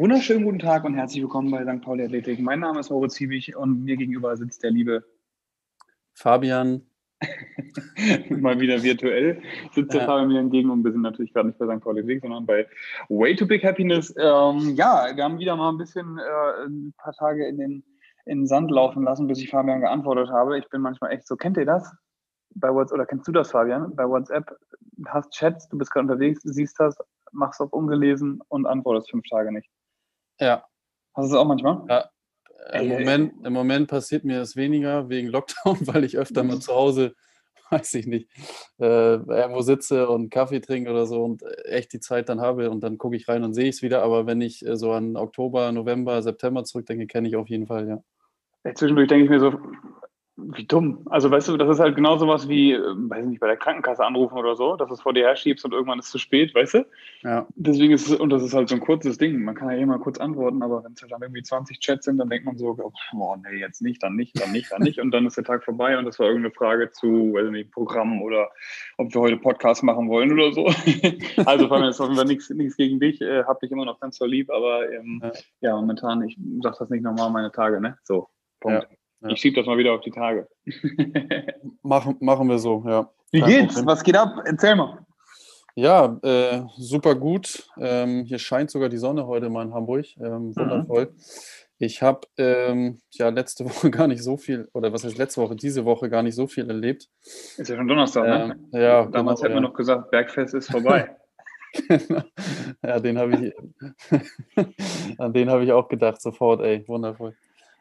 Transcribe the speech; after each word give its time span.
wunderschönen 0.00 0.44
guten 0.44 0.58
Tag 0.58 0.84
und 0.84 0.94
herzlich 0.94 1.20
willkommen 1.20 1.50
bei 1.50 1.62
St. 1.62 1.84
Pauli 1.84 2.02
Athletik. 2.02 2.40
Mein 2.40 2.60
Name 2.60 2.80
ist 2.80 2.88
Moritz 2.88 3.16
Ziebig 3.16 3.54
und 3.54 3.84
mir 3.84 3.98
gegenüber 3.98 4.34
sitzt 4.34 4.62
der 4.62 4.70
liebe 4.70 5.04
Fabian. 6.14 6.80
Mal 8.30 8.58
wieder 8.60 8.82
virtuell 8.82 9.42
sitzt 9.72 9.92
der 9.92 10.06
Fabian 10.06 10.28
mir 10.28 10.40
entgegen 10.40 10.70
und 10.70 10.82
wir 10.84 10.92
sind 10.92 11.02
natürlich 11.02 11.34
gerade 11.34 11.48
nicht 11.48 11.58
bei 11.58 11.66
St. 11.66 11.84
Pauli 11.84 12.00
Athletik, 12.00 12.22
sondern 12.22 12.46
bei 12.46 12.66
Way 13.10 13.36
to 13.36 13.46
Big 13.46 13.62
Happiness. 13.62 14.08
Ähm, 14.16 14.74
ja, 14.74 15.06
wir 15.14 15.22
haben 15.22 15.38
wieder 15.38 15.54
mal 15.54 15.68
ein 15.68 15.76
bisschen 15.76 16.16
äh, 16.16 16.64
ein 16.66 16.94
paar 16.96 17.12
Tage 17.12 17.46
in 17.46 17.58
den, 17.58 17.84
in 18.24 18.38
den 18.38 18.46
Sand 18.46 18.70
laufen 18.70 19.02
lassen, 19.02 19.26
bis 19.26 19.42
ich 19.42 19.50
Fabian 19.50 19.82
geantwortet 19.82 20.30
habe. 20.30 20.58
Ich 20.58 20.66
bin 20.70 20.80
manchmal 20.80 21.12
echt 21.12 21.26
so, 21.26 21.36
kennt 21.36 21.58
ihr 21.58 21.66
das? 21.66 21.94
Bei 22.54 22.72
WhatsApp, 22.72 22.94
oder 22.94 23.06
kennst 23.06 23.28
du 23.28 23.32
das, 23.32 23.50
Fabian? 23.50 23.94
Bei 23.94 24.08
WhatsApp 24.08 24.50
hast 25.08 25.30
Chats, 25.32 25.68
du 25.68 25.76
bist 25.76 25.90
gerade 25.90 26.10
unterwegs, 26.10 26.40
siehst 26.42 26.80
das, 26.80 26.96
machst 27.32 27.60
auf 27.60 27.74
ungelesen 27.74 28.40
und 28.48 28.64
antwortest 28.64 29.10
fünf 29.10 29.26
Tage 29.28 29.52
nicht. 29.52 29.68
Ja. 30.40 30.64
Hast 31.14 31.28
du 31.28 31.34
das 31.34 31.40
auch 31.40 31.46
manchmal? 31.46 31.82
Ja. 31.88 32.10
Im 32.72 32.88
Moment, 32.88 33.32
Im 33.44 33.52
Moment 33.52 33.88
passiert 33.88 34.24
mir 34.24 34.38
das 34.38 34.54
weniger 34.54 35.08
wegen 35.08 35.28
Lockdown, 35.28 35.78
weil 35.86 36.04
ich 36.04 36.18
öfter 36.18 36.42
mal 36.44 36.60
zu 36.60 36.74
Hause, 36.74 37.14
weiß 37.70 37.94
ich 37.94 38.06
nicht, 38.06 38.28
äh, 38.78 39.14
irgendwo 39.14 39.62
sitze 39.62 40.08
und 40.08 40.30
Kaffee 40.30 40.60
trinke 40.60 40.90
oder 40.90 41.06
so 41.06 41.24
und 41.24 41.42
echt 41.64 41.92
die 41.92 42.00
Zeit 42.00 42.28
dann 42.28 42.40
habe 42.40 42.70
und 42.70 42.82
dann 42.82 42.98
gucke 42.98 43.16
ich 43.16 43.28
rein 43.28 43.44
und 43.44 43.54
sehe 43.54 43.68
ich 43.68 43.76
es 43.76 43.82
wieder. 43.82 44.02
Aber 44.02 44.26
wenn 44.26 44.40
ich 44.40 44.66
äh, 44.66 44.76
so 44.76 44.92
an 44.92 45.16
Oktober, 45.16 45.72
November, 45.72 46.22
September 46.22 46.64
zurückdenke, 46.64 47.06
kenne 47.06 47.28
ich 47.28 47.36
auf 47.36 47.48
jeden 47.48 47.66
Fall, 47.66 47.88
ja. 47.88 48.74
Zwischendurch 48.74 49.08
denke 49.08 49.24
ich 49.24 49.30
mir 49.30 49.40
so, 49.40 49.58
wie 50.54 50.64
dumm. 50.64 51.06
Also 51.10 51.30
weißt 51.30 51.48
du, 51.48 51.56
das 51.56 51.68
ist 51.68 51.80
halt 51.80 51.96
genau 51.96 52.16
sowas 52.18 52.48
wie, 52.48 52.72
ähm, 52.72 53.10
weiß 53.10 53.24
ich 53.24 53.30
nicht, 53.30 53.40
bei 53.40 53.46
der 53.46 53.56
Krankenkasse 53.56 54.04
anrufen 54.04 54.36
oder 54.36 54.56
so, 54.56 54.76
dass 54.76 54.88
du 54.88 54.94
es 54.94 55.00
vor 55.00 55.12
dir 55.12 55.24
herschiebst 55.24 55.64
und 55.64 55.72
irgendwann 55.72 55.98
ist 55.98 56.06
es 56.06 56.12
zu 56.12 56.18
spät, 56.18 56.54
weißt 56.54 56.74
du? 56.74 56.86
Ja. 57.22 57.46
Deswegen 57.54 57.92
ist 57.92 58.08
es, 58.08 58.18
und 58.18 58.30
das 58.30 58.42
ist 58.42 58.54
halt 58.54 58.68
so 58.68 58.74
ein 58.74 58.80
kurzes 58.80 59.18
Ding. 59.18 59.42
Man 59.42 59.54
kann 59.54 59.70
ja 59.70 59.76
eh 59.76 59.86
mal 59.86 59.98
kurz 59.98 60.18
antworten, 60.18 60.62
aber 60.62 60.84
wenn 60.84 60.92
es 60.92 61.02
halt 61.02 61.12
dann 61.12 61.22
irgendwie 61.22 61.42
20 61.42 61.80
Chats 61.80 62.04
sind, 62.04 62.18
dann 62.18 62.28
denkt 62.28 62.46
man 62.46 62.56
so, 62.56 62.76
oh 62.78 63.36
nee, 63.36 63.58
jetzt 63.58 63.82
nicht, 63.82 64.02
dann 64.02 64.16
nicht, 64.16 64.40
dann 64.40 64.52
nicht, 64.52 64.72
dann 64.72 64.82
nicht. 64.82 65.00
Und 65.00 65.10
dann 65.10 65.26
ist 65.26 65.36
der 65.36 65.44
Tag 65.44 65.64
vorbei 65.64 65.98
und 65.98 66.04
das 66.04 66.18
war 66.18 66.26
irgendeine 66.26 66.54
Frage 66.54 66.90
zu, 66.90 67.34
weiß 67.34 67.46
ich 67.46 67.52
nicht, 67.52 67.72
Programm 67.72 68.22
oder 68.22 68.48
ob 68.98 69.14
wir 69.14 69.20
heute 69.20 69.36
Podcast 69.36 69.82
machen 69.82 70.08
wollen 70.08 70.32
oder 70.32 70.52
so. 70.52 70.66
also 71.44 71.68
vor 71.68 71.76
allem 71.76 71.88
ist 71.88 72.00
auf 72.00 72.08
jeden 72.08 72.16
Fall 72.16 72.26
nichts 72.26 72.76
gegen 72.76 73.00
dich, 73.00 73.20
äh, 73.20 73.44
hab 73.44 73.60
dich 73.60 73.70
immer 73.70 73.84
noch 73.84 74.00
ganz 74.00 74.16
so 74.16 74.24
lieb, 74.24 74.50
aber 74.50 74.90
ähm, 74.90 75.20
ja. 75.22 75.32
ja. 75.60 75.76
momentan, 75.76 76.22
ich 76.22 76.38
sag 76.62 76.78
das 76.78 76.90
nicht 76.90 77.02
nochmal 77.02 77.30
meine 77.30 77.52
Tage, 77.52 77.80
ne? 77.80 77.98
So, 78.04 78.28
Punkt. 78.60 78.86
Ja. 78.90 78.96
Ja. 79.22 79.28
Ich 79.30 79.40
schiebe 79.40 79.56
das 79.56 79.66
mal 79.66 79.78
wieder 79.78 79.92
auf 79.92 80.00
die 80.00 80.10
Tage. 80.10 80.48
machen, 81.82 82.16
machen 82.20 82.48
wir 82.48 82.58
so, 82.58 82.82
ja. 82.86 83.10
Wie 83.32 83.40
geht's? 83.42 83.74
Problem. 83.74 83.86
Was 83.86 84.02
geht 84.02 84.16
ab? 84.16 84.42
Erzähl 84.44 84.76
mal. 84.76 85.04
Ja, 85.76 86.18
äh, 86.22 86.62
super 86.76 87.14
gut. 87.14 87.68
Ähm, 87.78 88.24
hier 88.24 88.38
scheint 88.38 88.70
sogar 88.70 88.88
die 88.88 88.98
Sonne 88.98 89.26
heute 89.26 89.48
mal 89.50 89.64
in 89.64 89.74
Hamburg. 89.74 90.06
Ähm, 90.18 90.48
mhm. 90.48 90.56
wundervoll. 90.56 91.06
Mhm. 91.06 91.20
Ich 91.78 92.02
habe 92.02 92.20
ähm, 92.36 93.00
ja 93.12 93.30
letzte 93.30 93.64
Woche 93.68 93.90
gar 93.90 94.06
nicht 94.06 94.22
so 94.22 94.36
viel, 94.36 94.68
oder 94.72 94.92
was 94.92 95.04
heißt 95.04 95.18
letzte 95.18 95.40
Woche, 95.40 95.56
diese 95.56 95.84
Woche 95.84 96.10
gar 96.10 96.22
nicht 96.22 96.34
so 96.34 96.46
viel 96.46 96.68
erlebt. 96.68 97.08
Ist 97.56 97.68
ja 97.68 97.76
schon 97.76 97.88
Donnerstag, 97.88 98.24
ne? 98.24 98.58
Ähm, 98.72 98.80
ja. 98.80 99.06
Damals 99.06 99.40
genau, 99.40 99.50
hätten 99.50 99.62
wir 99.62 99.68
noch 99.68 99.74
gesagt, 99.74 100.10
Bergfest 100.10 100.54
ist 100.54 100.70
vorbei. 100.70 101.16
genau. 101.88 102.22
Ja, 102.82 103.00
den 103.00 103.18
habe 103.18 103.32
ich, 103.32 103.54
an 105.18 105.32
den 105.32 105.50
habe 105.50 105.64
ich 105.64 105.72
auch 105.72 105.88
gedacht, 105.88 106.20
sofort, 106.20 106.60
ey, 106.60 106.86
wundervoll. 106.86 107.34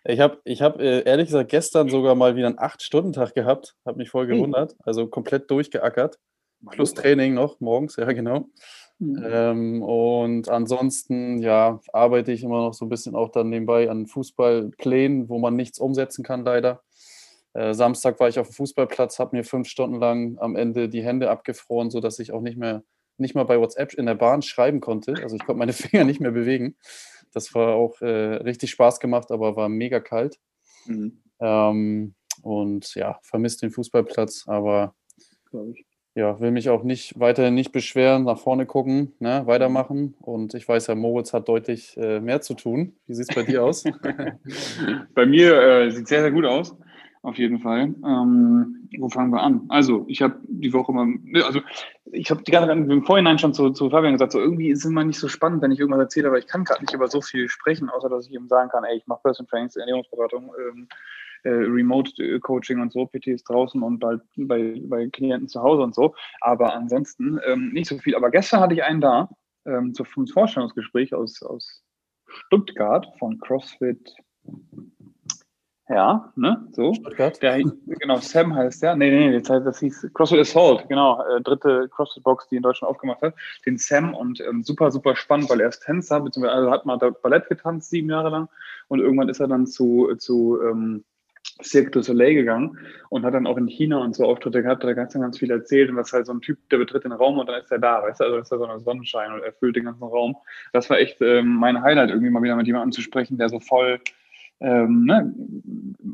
Ich 0.06 0.20
habe, 0.20 0.40
ich 0.44 0.62
hab, 0.62 0.80
äh, 0.80 1.02
ehrlich 1.02 1.28
gesagt 1.28 1.50
gestern 1.50 1.90
sogar 1.90 2.16
mal 2.16 2.36
wieder 2.36 2.48
einen 2.48 2.60
8-Stunden-Tag 2.60 3.34
gehabt. 3.34 3.76
Habe 3.86 3.98
mich 3.98 4.10
voll 4.10 4.28
gewundert. 4.28 4.76
Also 4.84 5.08
komplett 5.08 5.50
durchgeackert. 5.52 6.20
Plus 6.72 6.94
Training 6.94 7.34
noch 7.34 7.60
morgens, 7.60 7.96
ja, 7.98 8.12
genau. 8.12 8.50
Mhm. 9.00 9.26
Ähm, 9.26 9.82
und 9.82 10.50
ansonsten, 10.50 11.42
ja, 11.42 11.80
arbeite 11.94 12.34
ich 12.34 12.44
immer 12.44 12.62
noch 12.62 12.74
so 12.74 12.86
ein 12.86 12.90
bisschen 12.90 13.16
auch 13.16 13.30
dann 13.30 13.50
nebenbei 13.50 13.90
an 13.90 14.08
Fußballplänen, 14.08 15.30
wo 15.30 15.40
man 15.40 15.56
nichts 15.56 15.80
umsetzen 15.80 16.24
kann, 16.24 16.44
leider. 16.44 16.82
Äh, 17.54 17.74
Samstag 17.74 18.20
war 18.20 18.28
ich 18.28 18.40
auf 18.40 18.50
dem 18.50 18.54
Fußballplatz, 18.54 19.20
habe 19.20 19.36
mir 19.38 19.44
fünf 19.44 19.70
Stunden 19.70 20.00
lang 20.00 20.38
am 20.40 20.56
Ende 20.56 20.90
die 20.90 21.04
Hände 21.04 21.30
abgefroren, 21.30 21.90
sodass 21.90 22.20
ich 22.20 22.34
auch 22.34 22.42
nicht 22.42 22.58
mehr, 22.58 22.84
nicht 23.18 23.36
mal 23.36 23.46
bei 23.46 23.60
WhatsApp 23.60 23.94
in 23.94 24.06
der 24.06 24.16
Bahn 24.16 24.42
schreiben 24.42 24.82
konnte. 24.82 25.16
Also 25.24 25.36
ich 25.36 25.46
konnte 25.46 25.60
meine 25.60 25.74
Finger 25.74 26.04
nicht 26.04 26.20
mehr 26.20 26.32
bewegen. 26.32 26.76
Das 27.34 27.54
war 27.54 27.76
auch 27.76 28.02
äh, 28.02 28.36
richtig 28.36 28.72
Spaß 28.72 29.00
gemacht, 29.00 29.32
aber 29.32 29.56
war 29.56 29.70
mega 29.70 30.00
kalt. 30.00 30.40
Mhm. 30.86 31.22
Ähm, 31.40 32.16
und 32.42 32.96
ja, 32.96 33.20
vermisst 33.24 33.62
den 33.62 33.72
Fußballplatz, 33.72 34.46
aber 34.48 34.96
ja, 36.16 36.40
will 36.40 36.52
mich 36.52 36.70
auch 36.70 36.84
nicht 36.84 37.20
weiterhin 37.20 37.54
nicht 37.54 37.72
beschweren, 37.72 38.24
nach 38.24 38.40
vorne 38.40 38.66
gucken, 38.66 39.14
ne, 39.20 39.44
weitermachen. 39.46 40.16
Und 40.20 40.54
ich 40.54 40.68
weiß 40.68 40.88
ja, 40.88 40.96
Moritz 40.96 41.34
hat 41.34 41.48
deutlich 41.48 41.96
äh, 41.98 42.20
mehr 42.20 42.42
zu 42.42 42.56
tun. 42.56 42.98
Wie 43.06 43.14
sieht 43.14 43.30
es 43.30 43.36
bei 43.36 43.44
dir 43.44 43.64
aus? 43.64 43.84
bei 45.14 45.26
mir 45.26 45.62
äh, 45.62 45.92
sieht 45.92 46.08
sehr, 46.08 46.22
sehr 46.22 46.32
gut 46.32 46.46
aus 46.46 46.76
auf 47.22 47.38
jeden 47.38 47.60
Fall. 47.60 47.94
Ähm, 48.06 48.90
wo 48.98 49.10
fangen 49.10 49.32
wir 49.32 49.42
an? 49.42 49.66
Also, 49.70 50.06
ich 50.08 50.22
habe 50.22 50.40
die 50.44 50.72
Woche 50.74 50.94
mal, 50.94 51.06
ne, 51.06 51.44
also 51.46 51.62
ich 52.12 52.32
habe 52.32 52.44
die 52.44 52.52
ganze 52.52 52.70
Zeit 52.70 52.78
im 52.78 53.04
Vorhinein 53.04 53.38
schon 53.40 53.54
zu, 53.54 53.72
zu 53.72 53.90
Fabian 53.90 54.14
gesagt, 54.14 54.32
so 54.32 54.40
irgendwie 54.40 54.70
ist 54.70 54.80
es 54.80 54.86
immer 54.86 55.04
nicht 55.04 55.20
so 55.20 55.28
spannend, 55.28 55.62
wenn 55.62 55.72
ich 55.72 55.80
irgendwas 55.80 56.02
erzähle, 56.02 56.30
aber 56.30 56.40
ich 56.40 56.48
kann 56.48 56.64
gerade 56.64 56.82
nicht 56.82 56.94
über 56.94 57.08
so 57.08 57.22
viel 57.22 57.50
sprechen, 57.50 57.90
außer 57.90 58.10
dass 58.10 58.28
ich 58.28 58.34
ihm 58.34 58.48
sagen 58.48 58.70
kann, 58.70 58.84
ey, 58.84 58.98
ich 58.98 59.08
mache 59.08 59.22
Person 59.24 59.48
Trainings, 59.48 59.76
Ernährungsberatung, 59.76 60.52
ähm, 60.60 60.88
äh, 61.44 61.50
Remote 61.50 62.40
Coaching 62.40 62.80
und 62.82 62.92
so, 62.92 63.06
PTs 63.06 63.44
draußen 63.44 63.82
und 63.82 64.00
bald 64.00 64.22
bei, 64.36 64.82
bei 64.86 65.08
Klienten 65.08 65.48
zu 65.48 65.62
Hause 65.62 65.84
und 65.84 65.96
so. 65.96 66.16
Aber 66.42 66.74
ansonsten 66.74 67.40
ähm, 67.46 67.72
nicht 67.72 67.88
so 67.88 67.98
viel. 67.98 68.16
Aber 68.16 68.30
gestern 68.30 68.60
hatte 68.60 68.74
ich 68.74 68.84
einen 68.84 69.02
da 69.02 69.30
ähm, 69.66 69.94
zum 69.94 70.06
Vorstellungsgespräch 70.28 71.14
aus, 71.14 71.42
aus 71.42 71.84
Stuttgart 72.28 73.08
von 73.20 73.40
CrossFit 73.40 74.16
ja, 75.90 76.32
ne, 76.36 76.68
so. 76.72 76.94
Stuttgart? 76.94 77.42
Der, 77.42 77.62
genau, 77.88 78.18
Sam 78.18 78.54
heißt 78.54 78.84
der. 78.84 78.96
Nee, 78.96 79.10
nee, 79.10 79.30
nee, 79.30 79.42
das 79.42 79.80
hieß 79.80 80.12
CrossFit 80.14 80.40
Assault, 80.40 80.88
genau, 80.88 81.22
äh, 81.24 81.42
dritte 81.42 81.90
CrossFit-Box, 81.90 82.48
die 82.50 82.58
in 82.58 82.62
Deutschland 82.62 82.92
aufgemacht 82.92 83.22
hat. 83.22 83.34
Den 83.66 83.78
Sam 83.78 84.14
und 84.14 84.40
ähm, 84.42 84.64
super, 84.64 84.92
super 84.92 85.16
spannend, 85.16 85.50
weil 85.50 85.62
er 85.62 85.70
ist 85.70 85.80
Tänzer, 85.80 86.20
beziehungsweise 86.20 86.56
also 86.56 86.72
hat 86.72 86.86
mal 86.86 86.98
Ballett 86.98 87.50
getanzt, 87.50 87.90
sieben 87.90 88.10
Jahre 88.10 88.30
lang. 88.30 88.50
Und 88.88 89.00
irgendwann 89.00 89.30
ist 89.30 89.40
er 89.40 89.48
dann 89.48 89.66
zu, 89.66 90.16
zu 90.18 90.60
ähm, 90.62 91.04
Cirque 91.64 91.92
du 91.92 92.02
Soleil 92.02 92.36
gegangen 92.36 92.78
und 93.10 93.26
hat 93.26 93.34
dann 93.34 93.48
auch 93.48 93.58
in 93.58 93.68
China 93.68 93.98
und 93.98 94.16
so 94.16 94.26
Auftritte 94.26 94.62
gehabt, 94.62 94.84
da 94.84 94.88
hat 94.88 94.92
er 94.92 94.96
ganz, 94.96 95.14
ganz 95.14 95.38
viel 95.40 95.52
erzählt 95.52 95.90
und 95.90 95.98
das 95.98 96.08
ist 96.08 96.14
halt 96.14 96.26
so 96.26 96.34
ein 96.34 96.42
Typ, 96.42 96.58
der 96.70 96.78
betritt 96.78 97.04
den 97.04 97.12
Raum 97.12 97.38
und 97.38 97.50
dann 97.50 97.62
ist 97.62 97.72
er 97.72 97.80
da, 97.80 98.02
weißt 98.04 98.20
du, 98.20 98.26
also 98.26 98.38
ist 98.38 98.52
er 98.52 98.60
so 98.60 98.66
ein 98.66 98.80
Sonnenschein 98.80 99.34
und 99.34 99.42
erfüllt 99.42 99.76
den 99.76 99.86
ganzen 99.86 100.04
Raum. 100.04 100.38
Das 100.72 100.90
war 100.90 101.00
echt 101.00 101.22
ähm, 101.22 101.56
mein 101.56 101.82
Highlight, 101.82 102.10
irgendwie 102.10 102.30
mal 102.30 102.44
wieder 102.44 102.56
mit 102.56 102.68
jemandem 102.68 102.92
zu 102.92 103.02
sprechen, 103.02 103.38
der 103.38 103.50
so 103.50 103.60
voll 103.60 104.00
ähm, 104.62 105.06
ne, 105.06 105.34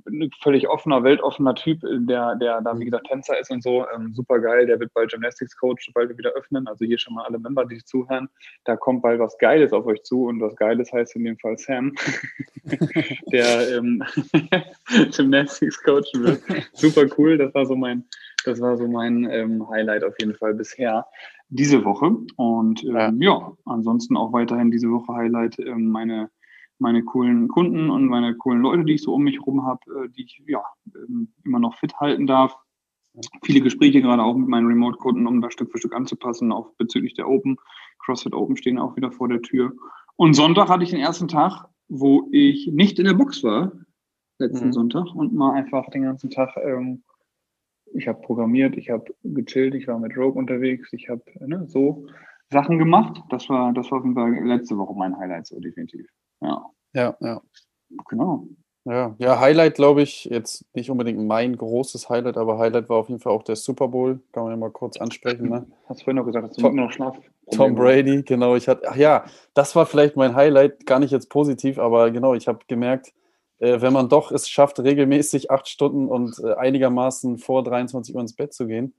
ein 0.07 0.29
völlig 0.41 0.67
offener, 0.67 1.03
weltoffener 1.03 1.55
Typ, 1.55 1.79
der, 1.81 2.35
der 2.35 2.61
da, 2.61 2.77
wie 2.77 2.85
gesagt, 2.85 3.07
Tänzer 3.07 3.39
ist 3.39 3.49
und 3.51 3.63
so. 3.63 3.85
Ähm, 3.95 4.13
super 4.13 4.39
geil, 4.39 4.67
der 4.67 4.79
wird 4.79 4.93
bald 4.93 5.11
Gymnastics 5.11 5.57
Coach, 5.57 5.91
bald 5.93 6.15
wieder 6.17 6.31
öffnen. 6.31 6.67
Also 6.67 6.85
hier 6.85 6.99
schon 6.99 7.15
mal 7.15 7.25
alle 7.25 7.39
Member, 7.39 7.65
die 7.65 7.83
zuhören. 7.83 8.29
Da 8.65 8.75
kommt 8.75 9.01
bald 9.01 9.19
was 9.19 9.37
Geiles 9.39 9.73
auf 9.73 9.85
euch 9.85 10.03
zu 10.03 10.25
und 10.25 10.41
was 10.41 10.55
Geiles 10.55 10.91
heißt 10.93 11.15
in 11.15 11.23
dem 11.23 11.37
Fall 11.37 11.57
Sam, 11.57 11.93
der 13.31 13.77
ähm, 13.77 14.03
Gymnastics 15.15 15.81
Coach 15.83 16.11
wird. 16.13 16.41
Super 16.73 17.05
cool, 17.17 17.37
das 17.37 17.53
war 17.55 17.65
so 17.65 17.75
mein, 17.75 18.03
das 18.45 18.61
war 18.61 18.77
so 18.77 18.87
mein 18.87 19.27
ähm, 19.31 19.67
Highlight 19.69 20.03
auf 20.03 20.15
jeden 20.19 20.35
Fall 20.35 20.53
bisher 20.53 21.07
diese 21.49 21.83
Woche. 21.83 22.15
Und 22.35 22.83
ähm, 22.83 23.21
ja. 23.21 23.39
ja. 23.39 23.51
ansonsten 23.65 24.17
auch 24.17 24.33
weiterhin 24.33 24.71
diese 24.71 24.89
Woche 24.89 25.13
Highlight 25.13 25.57
ähm, 25.59 25.87
meine 25.87 26.29
meine 26.79 27.03
coolen 27.03 27.47
Kunden 27.47 27.89
und 27.89 28.07
meine 28.07 28.35
coolen 28.35 28.61
Leute, 28.61 28.85
die 28.85 28.93
ich 28.93 29.03
so 29.03 29.13
um 29.13 29.23
mich 29.23 29.37
herum 29.39 29.65
habe, 29.65 29.79
äh, 30.05 30.09
die 30.09 30.23
ich 30.23 30.41
ja 30.47 30.63
ähm, 30.95 31.33
immer 31.43 31.59
noch 31.59 31.75
fit 31.75 31.93
halten 31.99 32.27
darf. 32.27 32.57
Viele 33.43 33.61
Gespräche 33.61 34.01
gerade 34.01 34.23
auch 34.23 34.35
mit 34.35 34.49
meinen 34.49 34.67
Remote-Kunden, 34.67 35.25
um 35.25 35.41
da 35.41 35.49
Stück 35.49 35.71
für 35.71 35.77
Stück 35.77 35.95
anzupassen, 35.95 36.51
auch 36.51 36.73
bezüglich 36.77 37.13
der 37.13 37.29
Open. 37.29 37.57
CrossFit 37.99 38.33
Open 38.33 38.57
stehen 38.57 38.77
auch 38.77 38.95
wieder 38.97 39.11
vor 39.11 39.29
der 39.29 39.41
Tür. 39.41 39.73
Und 40.17 40.33
Sonntag 40.33 40.69
hatte 40.69 40.83
ich 40.83 40.89
den 40.89 40.99
ersten 40.99 41.29
Tag, 41.29 41.65
wo 41.87 42.27
ich 42.31 42.67
nicht 42.67 42.99
in 42.99 43.05
der 43.05 43.13
Box 43.13 43.43
war, 43.43 43.71
letzten 44.37 44.67
mhm. 44.67 44.73
Sonntag, 44.73 45.15
und 45.15 45.33
mal 45.33 45.53
einfach 45.53 45.89
den 45.91 46.03
ganzen 46.03 46.29
Tag, 46.29 46.57
ähm, 46.57 47.03
ich 47.93 48.07
habe 48.07 48.21
programmiert, 48.21 48.75
ich 48.75 48.89
habe 48.89 49.05
gechillt, 49.23 49.75
ich 49.75 49.87
war 49.87 49.99
mit 49.99 50.17
Rogue 50.17 50.37
unterwegs, 50.37 50.91
ich 50.91 51.07
habe 51.07 51.23
ne, 51.39 51.65
so 51.67 52.07
Sachen 52.49 52.77
gemacht. 52.77 53.21
Das 53.29 53.49
war, 53.49 53.73
das 53.73 53.91
war 53.91 53.99
auf 53.99 54.03
jeden 54.03 54.15
Fall 54.15 54.33
letzte 54.45 54.77
Woche 54.77 54.93
mein 54.97 55.17
Highlight, 55.17 55.47
so 55.47 55.59
definitiv. 55.59 56.05
Ja. 56.41 56.65
Ja, 56.93 57.17
ja. 57.19 57.41
Genau. 58.09 58.47
Ja, 58.87 59.15
ja, 59.17 59.39
Highlight, 59.39 59.75
glaube 59.75 60.03
ich, 60.03 60.25
jetzt 60.25 60.63
nicht 60.75 60.91
unbedingt 60.91 61.19
mein 61.25 61.57
großes 61.57 62.07
Highlight, 62.07 62.37
aber 62.37 62.59
Highlight 62.59 62.87
war 62.87 62.97
auf 62.97 63.09
jeden 63.09 63.19
Fall 63.19 63.33
auch 63.33 63.41
der 63.41 63.55
Super 63.55 63.87
Bowl. 63.87 64.19
Kann 64.31 64.43
man 64.43 64.51
ja 64.51 64.57
mal 64.57 64.69
kurz 64.69 64.97
ansprechen. 64.97 65.49
Ne? 65.49 65.65
Hast 65.89 66.03
vorhin 66.03 66.17
noch 66.17 66.25
gesagt, 66.25 66.49
dass 66.49 66.55
du 66.55 66.61
Tom, 66.61 66.75
noch 66.75 66.91
Schlaf. 66.91 67.17
Tom 67.51 67.73
Brady, 67.73 68.21
genau. 68.21 68.55
Ich 68.55 68.67
hatte, 68.67 68.87
ach 68.87 68.95
ja, 68.95 69.25
das 69.55 69.75
war 69.75 69.87
vielleicht 69.87 70.17
mein 70.17 70.35
Highlight, 70.35 70.85
gar 70.85 70.99
nicht 70.99 71.09
jetzt 71.09 71.31
positiv, 71.31 71.79
aber 71.79 72.11
genau, 72.11 72.35
ich 72.35 72.47
habe 72.47 72.59
gemerkt, 72.67 73.11
äh, 73.57 73.81
wenn 73.81 73.91
man 73.91 74.07
doch 74.07 74.31
es 74.31 74.47
schafft, 74.47 74.79
regelmäßig 74.79 75.49
acht 75.49 75.67
Stunden 75.67 76.07
und 76.07 76.39
äh, 76.43 76.53
einigermaßen 76.53 77.39
vor 77.39 77.63
23 77.63 78.13
Uhr 78.13 78.21
ins 78.21 78.35
Bett 78.35 78.53
zu 78.53 78.67
gehen, 78.67 78.93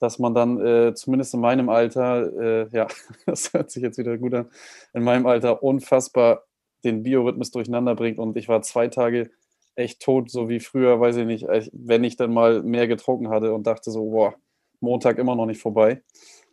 dass 0.00 0.18
man 0.18 0.34
dann 0.34 0.60
äh, 0.60 0.94
zumindest 0.94 1.32
in 1.32 1.40
meinem 1.40 1.70
Alter, 1.70 2.30
äh, 2.38 2.68
ja, 2.72 2.88
das 3.26 3.54
hört 3.54 3.70
sich 3.70 3.82
jetzt 3.82 3.96
wieder 3.96 4.18
gut 4.18 4.34
an, 4.34 4.50
in 4.92 5.02
meinem 5.02 5.26
Alter 5.26 5.62
unfassbar 5.62 6.42
den 6.84 7.02
Biorhythmus 7.02 7.50
durcheinander 7.50 7.94
bringt. 7.94 8.18
Und 8.18 8.36
ich 8.36 8.48
war 8.48 8.62
zwei 8.62 8.88
Tage 8.88 9.30
echt 9.74 10.00
tot, 10.02 10.30
so 10.30 10.48
wie 10.48 10.60
früher, 10.60 11.00
weiß 11.00 11.16
ich 11.16 11.26
nicht, 11.26 11.46
wenn 11.72 12.04
ich 12.04 12.16
dann 12.16 12.32
mal 12.32 12.62
mehr 12.62 12.88
getrunken 12.88 13.30
hatte 13.30 13.54
und 13.54 13.66
dachte 13.66 13.90
so, 13.90 14.04
boah, 14.10 14.34
Montag 14.80 15.18
immer 15.18 15.36
noch 15.36 15.46
nicht 15.46 15.60
vorbei. 15.60 16.02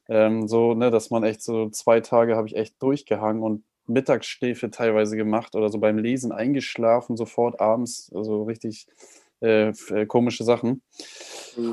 Ähm, 0.10 0.48
so, 0.48 0.74
ne, 0.74 0.92
dass 0.92 1.10
man 1.10 1.24
echt 1.24 1.42
so 1.42 1.70
zwei 1.70 2.00
Tage 2.00 2.36
habe 2.36 2.48
ich 2.48 2.56
echt 2.56 2.82
durchgehangen 2.82 3.44
und 3.44 3.64
Mittagsschläfe 3.88 4.70
teilweise 4.70 5.18
gemacht 5.18 5.56
oder 5.56 5.70
so 5.70 5.80
beim 5.80 5.98
Lesen 5.98 6.32
eingeschlafen, 6.32 7.18
sofort 7.18 7.60
abends, 7.60 8.12
also 8.14 8.44
richtig 8.44 8.88
äh, 9.42 9.70
äh 9.70 10.06
komische 10.06 10.44
Sachen. 10.44 10.82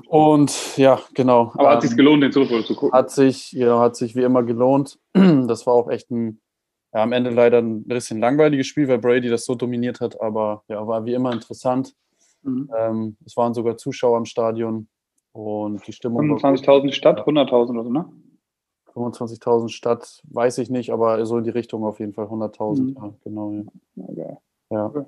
Und 0.07 0.77
ja, 0.77 1.01
genau. 1.15 1.53
Aber 1.55 1.71
hat 1.71 1.83
ähm, 1.83 1.89
sich 1.89 1.97
gelohnt, 1.97 2.23
den 2.23 2.33
Super 2.33 2.65
zu 2.65 2.75
gucken? 2.75 2.97
Hat 2.97 3.11
sich, 3.11 3.53
ja, 3.53 3.81
hat 3.81 3.97
sich 3.97 4.17
wie 4.17 4.23
immer 4.23 4.43
gelohnt. 4.43 4.99
Das 5.47 5.67
war 5.67 5.75
auch 5.75 5.91
echt 5.91 6.11
ein, 6.11 6.41
ja, 6.95 7.03
am 7.03 7.13
Ende 7.13 7.31
leider 7.31 7.59
ein 7.59 7.85
bisschen 7.85 8.21
langweiliges 8.21 8.69
Spiel, 8.69 8.87
weil 8.87 8.99
Brady 8.99 9.29
das 9.29 9.45
so 9.45 9.57
dominiert 9.57 10.01
hat, 10.01 10.21
aber 10.21 10.63
ja, 10.69 10.87
war 10.87 11.05
wie 11.05 11.15
immer 11.15 11.33
interessant. 11.33 11.95
Mhm. 12.43 12.71
Ähm, 12.77 13.17
es 13.27 13.37
waren 13.37 13.53
sogar 13.53 13.77
Zuschauer 13.77 14.17
im 14.17 14.27
Stadion 14.27 14.87
und 15.33 15.85
die 15.87 15.93
Stimmung. 15.93 16.39
25.000 16.39 16.93
Stadt, 16.93 17.27
100.000 17.27 17.71
oder 17.71 17.83
so, 17.83 17.91
ne? 17.91 18.07
25.000 18.95 19.71
Stadt, 19.71 20.23
weiß 20.31 20.59
ich 20.59 20.71
nicht, 20.71 20.91
aber 20.91 21.27
so 21.27 21.39
in 21.39 21.45
die 21.45 21.51
Richtung 21.51 21.85
auf 21.85 21.99
jeden 21.99 22.13
Fall 22.13 22.27
100.000. 22.27 22.81
Mhm. 22.81 22.97
Ja, 22.97 23.15
genau. 23.25 23.53
Ja. 23.97 24.05
Okay. 24.07 24.37
ja. 24.71 25.07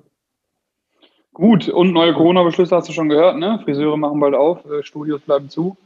Gut, 1.33 1.69
und 1.69 1.93
neue 1.93 2.15
Corona-Beschlüsse 2.15 2.75
hast 2.75 2.89
du 2.89 2.93
schon 2.93 3.11
gehört, 3.11 3.37
ne? 3.37 3.61
Friseure 3.63 3.97
machen 3.97 4.19
bald 4.19 4.35
auf, 4.35 4.65
äh, 4.65 4.83
Studios 4.83 5.21
bleiben 5.21 5.51
zu. 5.51 5.77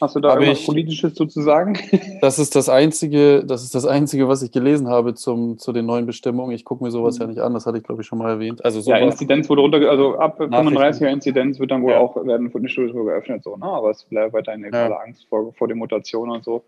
Hast 0.00 0.16
du 0.16 0.20
da 0.20 0.34
irgendwas 0.34 0.64
Politisches 0.64 1.14
zu 1.14 1.28
sagen? 1.28 1.78
Das 2.20 2.38
ist 2.38 2.54
das 2.54 2.68
Einzige, 2.68 3.44
das 3.44 3.62
ist 3.62 3.74
das 3.74 3.86
Einzige, 3.86 4.28
was 4.28 4.42
ich 4.42 4.52
gelesen 4.52 4.88
habe 4.88 5.14
zum, 5.14 5.58
zu 5.58 5.72
den 5.72 5.86
neuen 5.86 6.06
Bestimmungen. 6.06 6.52
Ich 6.52 6.64
gucke 6.64 6.84
mir 6.84 6.90
sowas 6.90 7.16
mhm. 7.16 7.22
ja 7.22 7.26
nicht 7.28 7.40
an, 7.40 7.54
das 7.54 7.66
hatte 7.66 7.78
ich, 7.78 7.84
glaube 7.84 8.02
ich, 8.02 8.06
schon 8.06 8.18
mal 8.18 8.30
erwähnt. 8.30 8.64
Also 8.64 8.80
ja, 8.80 8.98
Inzidenz 8.98 9.48
wurde 9.48 9.62
runter, 9.62 9.78
also 9.90 10.18
ab 10.18 10.40
35er 10.40 11.06
Inzidenz 11.06 11.58
wird 11.58 11.70
dann 11.70 11.82
wohl 11.82 11.92
ja. 11.92 11.98
auch, 11.98 12.16
werden 12.26 12.50
Fitnessstudios 12.50 12.92
geöffnet, 12.92 13.42
so, 13.42 13.56
ne? 13.56 13.64
Aber 13.64 13.90
es 13.90 14.04
bleibt 14.04 14.32
weiterhin 14.32 14.64
eine 14.64 14.76
ja. 14.76 14.96
Angst 14.96 15.26
vor, 15.28 15.52
vor 15.54 15.68
den 15.68 15.78
Mutationen 15.78 16.34
und 16.34 16.44
so. 16.44 16.64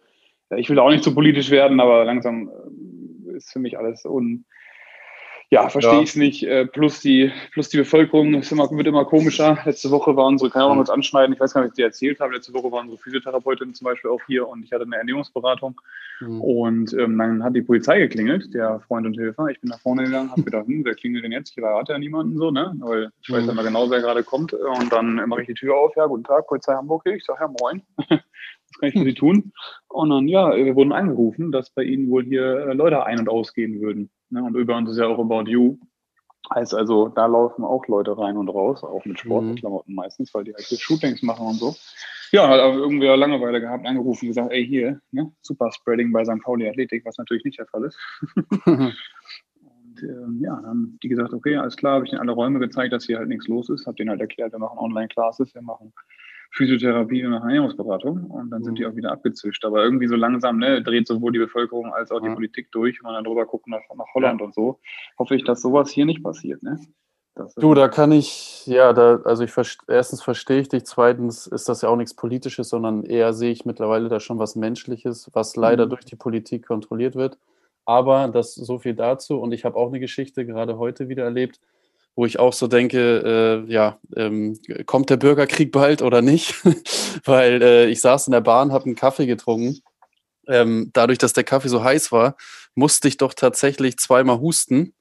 Ich 0.56 0.68
will 0.68 0.78
auch 0.78 0.90
nicht 0.90 1.04
zu 1.04 1.14
politisch 1.14 1.50
werden, 1.50 1.80
aber 1.80 2.04
langsam 2.04 2.50
äh, 3.28 3.36
ist 3.36 3.52
für 3.52 3.58
mich 3.58 3.78
alles 3.78 4.04
un, 4.04 4.44
ja, 5.52 5.68
verstehe 5.68 5.96
ja. 5.96 6.00
ich 6.00 6.08
es 6.08 6.16
nicht. 6.16 6.44
Äh, 6.44 6.64
plus 6.64 7.00
die, 7.00 7.30
plus 7.52 7.68
die 7.68 7.76
Bevölkerung 7.76 8.32
ist 8.32 8.50
immer, 8.52 8.70
wird 8.70 8.86
immer 8.86 9.04
komischer. 9.04 9.58
Letzte 9.66 9.90
Woche 9.90 10.16
war 10.16 10.24
unsere, 10.24 10.48
kann 10.48 10.62
ich 10.62 10.66
auch 10.66 10.74
kurz 10.76 10.88
anschneiden, 10.88 11.34
ich 11.34 11.40
weiß 11.40 11.52
gar 11.52 11.60
nicht, 11.60 11.68
ob 11.68 11.72
ich 11.72 11.76
dir 11.76 11.84
erzählt 11.84 12.20
habe, 12.20 12.32
letzte 12.32 12.54
Woche 12.54 12.72
war 12.72 12.80
unsere 12.80 12.96
Physiotherapeutin 12.96 13.74
zum 13.74 13.84
Beispiel 13.84 14.10
auch 14.10 14.20
hier 14.26 14.48
und 14.48 14.64
ich 14.64 14.72
hatte 14.72 14.84
eine 14.84 14.96
Ernährungsberatung. 14.96 15.78
Mhm. 16.20 16.40
Und 16.40 16.94
ähm, 16.94 17.18
dann 17.18 17.44
hat 17.44 17.54
die 17.54 17.60
Polizei 17.60 17.98
geklingelt, 17.98 18.54
der 18.54 18.80
Freund 18.80 19.04
und 19.04 19.12
Hilfer. 19.12 19.48
Ich 19.48 19.60
bin 19.60 19.68
nach 19.68 19.80
vorne 19.80 20.04
gegangen, 20.04 20.30
habe 20.30 20.42
gedacht, 20.42 20.66
hm, 20.66 20.86
wer 20.86 20.94
klingelt 20.94 21.22
denn 21.22 21.32
jetzt? 21.32 21.52
Ich 21.54 21.62
hatte 21.62 21.92
ja 21.92 21.98
niemanden 21.98 22.38
so, 22.38 22.50
ne? 22.50 22.74
Weil 22.78 23.10
ich 23.20 23.28
weiß 23.28 23.40
ja 23.40 23.52
mhm. 23.52 23.58
immer 23.58 23.62
genau, 23.64 23.90
wer 23.90 24.00
gerade 24.00 24.24
kommt. 24.24 24.54
Und 24.54 24.90
dann 24.90 25.16
mache 25.28 25.42
ich 25.42 25.48
die 25.48 25.54
Tür 25.54 25.76
auf, 25.76 25.94
ja, 25.96 26.06
guten 26.06 26.24
Tag, 26.24 26.46
Polizei 26.46 26.72
Hamburg. 26.72 27.02
Ich 27.04 27.26
sage, 27.26 27.40
ja, 27.42 27.52
moin. 27.60 27.82
Was 28.08 28.78
kann 28.80 28.88
ich 28.88 28.94
für 28.94 29.04
Sie 29.04 29.14
tun? 29.14 29.52
Und 29.88 30.08
dann, 30.08 30.28
ja, 30.28 30.56
wir 30.56 30.74
wurden 30.76 30.92
angerufen, 30.92 31.52
dass 31.52 31.68
bei 31.68 31.82
Ihnen 31.82 32.08
wohl 32.08 32.24
hier 32.24 32.68
äh, 32.68 32.72
Leute 32.72 33.04
ein- 33.04 33.18
und 33.18 33.28
ausgehen 33.28 33.82
würden. 33.82 34.08
Ne? 34.32 34.42
Und 34.42 34.56
über 34.56 34.76
uns 34.76 34.90
ist 34.90 34.98
ja 34.98 35.06
auch 35.06 35.18
About 35.18 35.48
You. 35.48 35.78
Heißt 36.52 36.74
also, 36.74 37.08
da 37.08 37.26
laufen 37.26 37.64
auch 37.64 37.86
Leute 37.86 38.18
rein 38.18 38.36
und 38.36 38.48
raus, 38.48 38.82
auch 38.82 39.04
mit 39.04 39.20
Sportklamotten 39.20 39.92
mhm. 39.92 39.96
meistens, 39.96 40.34
weil 40.34 40.44
die 40.44 40.52
halt 40.52 40.64
hier 40.64 40.78
Shootings 40.78 41.22
machen 41.22 41.46
und 41.46 41.54
so. 41.54 41.74
Ja, 42.32 42.48
hat 42.48 42.60
aber 42.60 42.74
irgendwie 42.74 43.06
Langeweile 43.06 43.60
gehabt, 43.60 43.86
angerufen, 43.86 44.26
gesagt, 44.26 44.50
ey, 44.50 44.66
hier, 44.66 45.00
ne, 45.12 45.30
Super 45.42 45.70
Spreading 45.70 46.12
bei 46.12 46.24
St. 46.24 46.42
Pauli 46.42 46.68
Athletik, 46.68 47.04
was 47.04 47.18
natürlich 47.18 47.44
nicht 47.44 47.58
der 47.58 47.66
Fall 47.66 47.84
ist. 47.84 47.98
und 48.66 48.96
ähm, 50.02 50.40
ja, 50.40 50.56
dann 50.56 50.66
haben 50.66 50.98
die 51.02 51.08
gesagt, 51.08 51.32
okay, 51.32 51.56
alles 51.56 51.76
klar, 51.76 51.96
habe 51.96 52.06
ich 52.06 52.12
ihnen 52.12 52.20
alle 52.20 52.32
Räume 52.32 52.58
gezeigt, 52.58 52.92
dass 52.92 53.04
hier 53.04 53.18
halt 53.18 53.28
nichts 53.28 53.48
los 53.48 53.68
ist, 53.68 53.86
habe 53.86 53.96
denen 53.96 54.10
halt 54.10 54.20
erklärt, 54.20 54.52
wir 54.52 54.58
machen 54.58 54.78
Online-Classes, 54.78 55.54
wir 55.54 55.62
machen 55.62 55.92
Physiotherapie 56.54 57.24
und 57.24 57.32
Ernährungsberatung 57.32 58.26
und 58.30 58.50
dann 58.50 58.62
sind 58.62 58.78
die 58.78 58.84
mhm. 58.84 58.90
auch 58.90 58.96
wieder 58.96 59.12
abgezischt. 59.12 59.64
Aber 59.64 59.82
irgendwie 59.82 60.06
so 60.06 60.16
langsam 60.16 60.58
ne, 60.58 60.82
dreht 60.82 61.06
sowohl 61.06 61.32
die 61.32 61.38
Bevölkerung 61.38 61.92
als 61.94 62.10
auch 62.10 62.20
die 62.20 62.28
Politik 62.28 62.70
durch, 62.72 62.98
wenn 63.00 63.04
man 63.04 63.14
dann 63.14 63.24
drüber 63.24 63.46
guckt 63.46 63.66
nach, 63.68 63.80
nach 63.96 64.06
Holland 64.14 64.40
ja. 64.40 64.46
und 64.46 64.54
so. 64.54 64.78
Hoffe 65.18 65.34
ich, 65.34 65.44
dass 65.44 65.62
sowas 65.62 65.90
hier 65.90 66.04
nicht 66.04 66.22
passiert. 66.22 66.62
Ne? 66.62 66.78
Du, 67.56 67.72
da 67.72 67.88
kann 67.88 68.12
ich, 68.12 68.66
ja, 68.66 68.92
da, 68.92 69.22
also 69.24 69.42
ich 69.44 69.52
erstens 69.88 70.22
verstehe 70.22 70.60
ich 70.60 70.68
dich, 70.68 70.84
zweitens 70.84 71.46
ist 71.46 71.66
das 71.66 71.80
ja 71.80 71.88
auch 71.88 71.96
nichts 71.96 72.12
Politisches, 72.12 72.68
sondern 72.68 73.04
eher 73.04 73.32
sehe 73.32 73.50
ich 73.50 73.64
mittlerweile 73.64 74.10
da 74.10 74.20
schon 74.20 74.38
was 74.38 74.54
Menschliches, 74.54 75.30
was 75.32 75.56
leider 75.56 75.86
mhm. 75.86 75.90
durch 75.90 76.04
die 76.04 76.16
Politik 76.16 76.66
kontrolliert 76.66 77.14
wird. 77.14 77.38
Aber 77.86 78.28
das 78.28 78.54
so 78.54 78.78
viel 78.78 78.94
dazu 78.94 79.40
und 79.40 79.52
ich 79.52 79.64
habe 79.64 79.76
auch 79.76 79.88
eine 79.88 80.00
Geschichte 80.00 80.44
gerade 80.44 80.76
heute 80.76 81.08
wieder 81.08 81.24
erlebt 81.24 81.58
wo 82.14 82.26
ich 82.26 82.38
auch 82.38 82.52
so 82.52 82.66
denke, 82.66 83.64
äh, 83.68 83.72
ja, 83.72 83.98
ähm, 84.16 84.58
kommt 84.86 85.10
der 85.10 85.16
Bürgerkrieg 85.16 85.72
bald 85.72 86.02
oder 86.02 86.20
nicht? 86.20 86.54
Weil 87.24 87.62
äh, 87.62 87.86
ich 87.86 88.00
saß 88.00 88.26
in 88.26 88.32
der 88.32 88.40
Bahn, 88.40 88.72
habe 88.72 88.84
einen 88.84 88.96
Kaffee 88.96 89.26
getrunken. 89.26 89.80
Ähm, 90.46 90.90
dadurch, 90.92 91.18
dass 91.18 91.32
der 91.32 91.44
Kaffee 91.44 91.68
so 91.68 91.82
heiß 91.82 92.12
war, 92.12 92.36
musste 92.74 93.08
ich 93.08 93.16
doch 93.16 93.32
tatsächlich 93.32 93.96
zweimal 93.98 94.40
husten. 94.40 94.94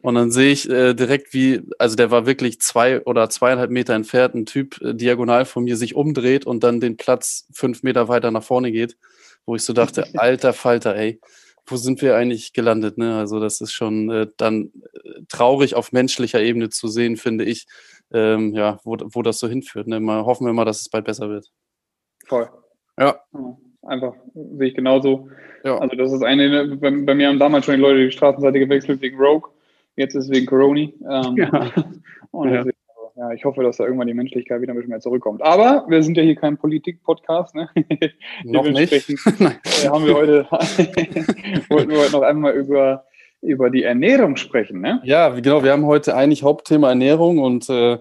Und 0.00 0.14
dann 0.14 0.30
sehe 0.30 0.52
ich 0.52 0.68
äh, 0.70 0.94
direkt, 0.94 1.34
wie, 1.34 1.62
also 1.78 1.96
der 1.96 2.10
war 2.10 2.24
wirklich 2.24 2.60
zwei 2.60 3.02
oder 3.02 3.28
zweieinhalb 3.30 3.70
Meter 3.70 3.94
entfernt, 3.94 4.34
ein 4.34 4.46
Typ 4.46 4.80
äh, 4.80 4.94
diagonal 4.94 5.44
von 5.44 5.64
mir 5.64 5.76
sich 5.76 5.94
umdreht 5.94 6.46
und 6.46 6.62
dann 6.62 6.80
den 6.80 6.96
Platz 6.96 7.46
fünf 7.52 7.82
Meter 7.82 8.08
weiter 8.08 8.30
nach 8.30 8.44
vorne 8.44 8.70
geht, 8.72 8.96
wo 9.44 9.56
ich 9.56 9.62
so 9.62 9.72
dachte, 9.72 10.06
alter 10.14 10.52
Falter, 10.52 10.94
ey 10.94 11.20
wo 11.70 11.76
sind 11.76 12.02
wir 12.02 12.16
eigentlich 12.16 12.52
gelandet? 12.52 12.98
Ne? 12.98 13.16
Also 13.16 13.40
das 13.40 13.60
ist 13.60 13.72
schon 13.72 14.10
äh, 14.10 14.26
dann 14.36 14.72
äh, 15.04 15.22
traurig 15.28 15.74
auf 15.74 15.92
menschlicher 15.92 16.40
Ebene 16.40 16.68
zu 16.70 16.88
sehen, 16.88 17.16
finde 17.16 17.44
ich, 17.44 17.66
ähm, 18.12 18.54
ja, 18.54 18.80
wo, 18.84 18.96
wo 19.00 19.22
das 19.22 19.38
so 19.38 19.48
hinführt. 19.48 19.86
Ne? 19.86 20.00
Mal 20.00 20.24
hoffen 20.24 20.46
wir 20.46 20.52
mal, 20.52 20.64
dass 20.64 20.80
es 20.80 20.88
bald 20.88 21.04
besser 21.04 21.28
wird. 21.28 21.50
Voll. 22.26 22.48
Ja. 22.98 23.20
Einfach, 23.82 24.14
sehe 24.34 24.68
ich 24.68 24.74
genauso. 24.74 25.28
Ja. 25.64 25.78
Also 25.78 25.96
das 25.96 26.12
ist 26.12 26.22
eine, 26.22 26.76
bei, 26.76 26.90
bei 26.90 27.14
mir 27.14 27.28
haben 27.28 27.38
damals 27.38 27.64
schon 27.64 27.76
die 27.76 27.80
Leute 27.80 28.06
die 28.06 28.12
Straßenseite 28.12 28.58
gewechselt 28.58 29.00
wegen 29.00 29.18
Rogue, 29.18 29.50
jetzt 29.96 30.14
ist 30.14 30.24
es 30.24 30.30
wegen 30.30 30.46
Coroni. 30.46 30.94
Ähm, 31.08 31.36
ja. 31.36 31.72
Und 32.30 32.52
ja, 32.52 32.64
ich 33.34 33.44
hoffe, 33.44 33.62
dass 33.62 33.76
da 33.76 33.84
irgendwann 33.84 34.06
die 34.06 34.14
Menschlichkeit 34.14 34.60
wieder 34.60 34.72
ein 34.72 34.76
bisschen 34.76 34.90
mehr 34.90 35.00
zurückkommt. 35.00 35.42
Aber 35.42 35.84
wir 35.88 36.02
sind 36.02 36.16
ja 36.16 36.22
hier 36.22 36.36
kein 36.36 36.56
Politik-Podcast. 36.56 37.54
Ne? 37.54 37.68
Noch 38.44 38.68
nicht. 38.68 38.92
äh, 38.92 39.88
haben 39.88 40.06
wir 40.06 40.14
heute, 40.14 40.46
wollten 41.68 41.90
wir 41.90 41.98
heute 41.98 42.12
noch 42.12 42.22
einmal 42.22 42.54
über, 42.54 43.04
über 43.40 43.70
die 43.70 43.82
Ernährung 43.82 44.36
sprechen. 44.36 44.80
Ne? 44.80 45.00
Ja, 45.04 45.28
genau. 45.30 45.62
Wir 45.62 45.72
haben 45.72 45.86
heute 45.86 46.14
eigentlich 46.14 46.42
Hauptthema 46.42 46.88
Ernährung 46.88 47.38
und 47.38 47.68
äh, 47.70 47.98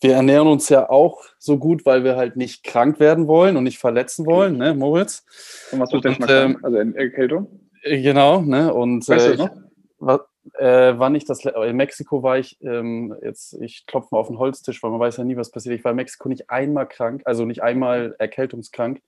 wir 0.00 0.14
ernähren 0.14 0.48
uns 0.48 0.68
ja 0.68 0.88
auch 0.88 1.22
so 1.38 1.58
gut, 1.58 1.84
weil 1.84 2.04
wir 2.04 2.16
halt 2.16 2.36
nicht 2.36 2.64
krank 2.64 3.00
werden 3.00 3.26
wollen 3.26 3.56
und 3.56 3.64
nicht 3.64 3.78
verletzen 3.78 4.24
wollen, 4.24 4.56
ne, 4.56 4.74
Moritz? 4.74 5.24
Und 5.72 5.80
was 5.80 5.92
wird 5.92 6.04
denn 6.04 6.16
mal 6.18 6.26
krank? 6.26 6.56
Ähm, 6.56 6.64
also 6.64 6.76
Erkältung? 6.96 7.60
Äh, 7.82 8.00
genau, 8.00 8.40
ne? 8.40 8.72
Und 8.72 9.06
weißt 9.06 9.28
äh, 9.28 9.34
ich, 9.34 9.50
was, 9.98 10.20
äh, 10.54 10.94
wann 10.96 11.14
ich 11.14 11.24
das 11.24 11.44
in 11.44 11.76
Mexiko 11.76 12.22
war 12.22 12.38
ich 12.38 12.58
ähm, 12.62 13.14
jetzt 13.22 13.54
ich 13.60 13.86
klopfe 13.86 14.08
mal 14.12 14.20
auf 14.20 14.28
den 14.28 14.38
Holztisch, 14.38 14.82
weil 14.82 14.90
man 14.90 15.00
weiß 15.00 15.18
ja 15.18 15.24
nie, 15.24 15.36
was 15.36 15.50
passiert. 15.50 15.74
Ich 15.74 15.84
war 15.84 15.92
in 15.92 15.96
Mexiko 15.96 16.28
nicht 16.28 16.50
einmal 16.50 16.88
krank, 16.88 17.22
also 17.24 17.44
nicht 17.44 17.62
einmal 17.62 18.14
erkältungskrank. 18.18 19.00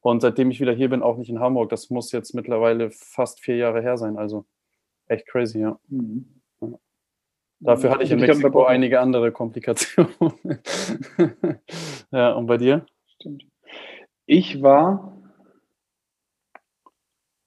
Und 0.00 0.20
seitdem 0.20 0.50
ich 0.50 0.60
wieder 0.60 0.72
hier 0.72 0.88
bin, 0.88 1.02
auch 1.02 1.16
nicht 1.16 1.30
in 1.30 1.40
Hamburg. 1.40 1.70
Das 1.70 1.90
muss 1.90 2.12
jetzt 2.12 2.34
mittlerweile 2.34 2.90
fast 2.92 3.40
vier 3.40 3.56
Jahre 3.56 3.82
her 3.82 3.96
sein. 3.96 4.18
Also 4.18 4.46
echt 5.08 5.26
crazy, 5.26 5.60
ja. 5.60 5.80
Mhm. 5.88 6.42
ja. 6.60 6.68
Dafür 7.58 7.90
hatte 7.90 8.04
ich 8.04 8.12
in 8.12 8.20
Mexiko 8.20 8.64
einige 8.64 9.00
andere 9.00 9.32
Komplikationen. 9.32 10.14
ja, 12.12 12.32
und 12.34 12.46
bei 12.46 12.58
dir? 12.58 12.86
Stimmt. 13.06 13.46
Ich 14.26 14.62
war, 14.62 15.16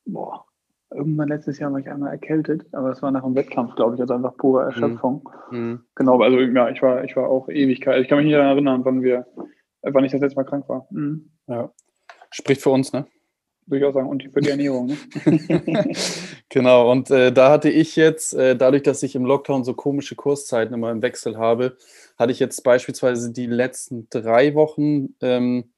boah, 0.05 0.48
Irgendwann 0.91 1.29
letztes 1.29 1.59
Jahr 1.59 1.71
war 1.71 1.79
ich 1.79 1.89
einmal 1.89 2.11
erkältet, 2.11 2.65
aber 2.71 2.89
es 2.89 3.01
war 3.01 3.11
nach 3.11 3.23
dem 3.23 3.35
Wettkampf, 3.35 3.75
glaube 3.75 3.95
ich, 3.95 4.01
also 4.01 4.15
einfach 4.15 4.35
pure 4.37 4.63
mhm. 4.63 4.69
Erschöpfung. 4.69 5.29
Mhm. 5.51 5.81
Genau, 5.95 6.19
also 6.19 6.39
ja, 6.39 6.69
ich 6.69 6.81
war, 6.81 7.03
ich 7.03 7.15
war 7.15 7.29
auch 7.29 7.47
Ewigkeit. 7.47 8.01
Ich 8.01 8.07
kann 8.07 8.17
mich 8.17 8.25
nicht 8.25 8.35
daran 8.35 8.51
erinnern, 8.51 8.85
wann 8.85 9.03
wir, 9.03 9.27
wann 9.83 10.03
ich 10.03 10.11
das 10.11 10.21
letzte 10.21 10.37
Mal 10.37 10.45
krank 10.45 10.67
war. 10.67 10.87
Mhm. 10.89 11.29
Ja. 11.47 11.71
Spricht 12.31 12.61
für 12.61 12.71
uns, 12.71 12.91
ne? 12.91 13.05
Würde 13.67 13.85
ich 13.85 13.89
auch 13.89 13.93
sagen, 13.93 14.09
und 14.09 14.23
für 14.33 14.41
die 14.41 14.49
Ernährung, 14.49 14.87
ne? 14.87 14.97
genau, 16.49 16.91
und 16.91 17.11
äh, 17.11 17.31
da 17.31 17.51
hatte 17.51 17.69
ich 17.69 17.95
jetzt, 17.95 18.33
äh, 18.33 18.55
dadurch, 18.55 18.81
dass 18.81 19.03
ich 19.03 19.15
im 19.15 19.25
Lockdown 19.25 19.63
so 19.63 19.75
komische 19.75 20.15
Kurszeiten 20.15 20.73
immer 20.73 20.89
im 20.89 21.03
Wechsel 21.03 21.37
habe, 21.37 21.77
hatte 22.17 22.31
ich 22.31 22.39
jetzt 22.39 22.63
beispielsweise 22.63 23.31
die 23.31 23.45
letzten 23.45 24.07
drei 24.09 24.55
Wochen 24.55 25.09
ähm, 25.21 25.71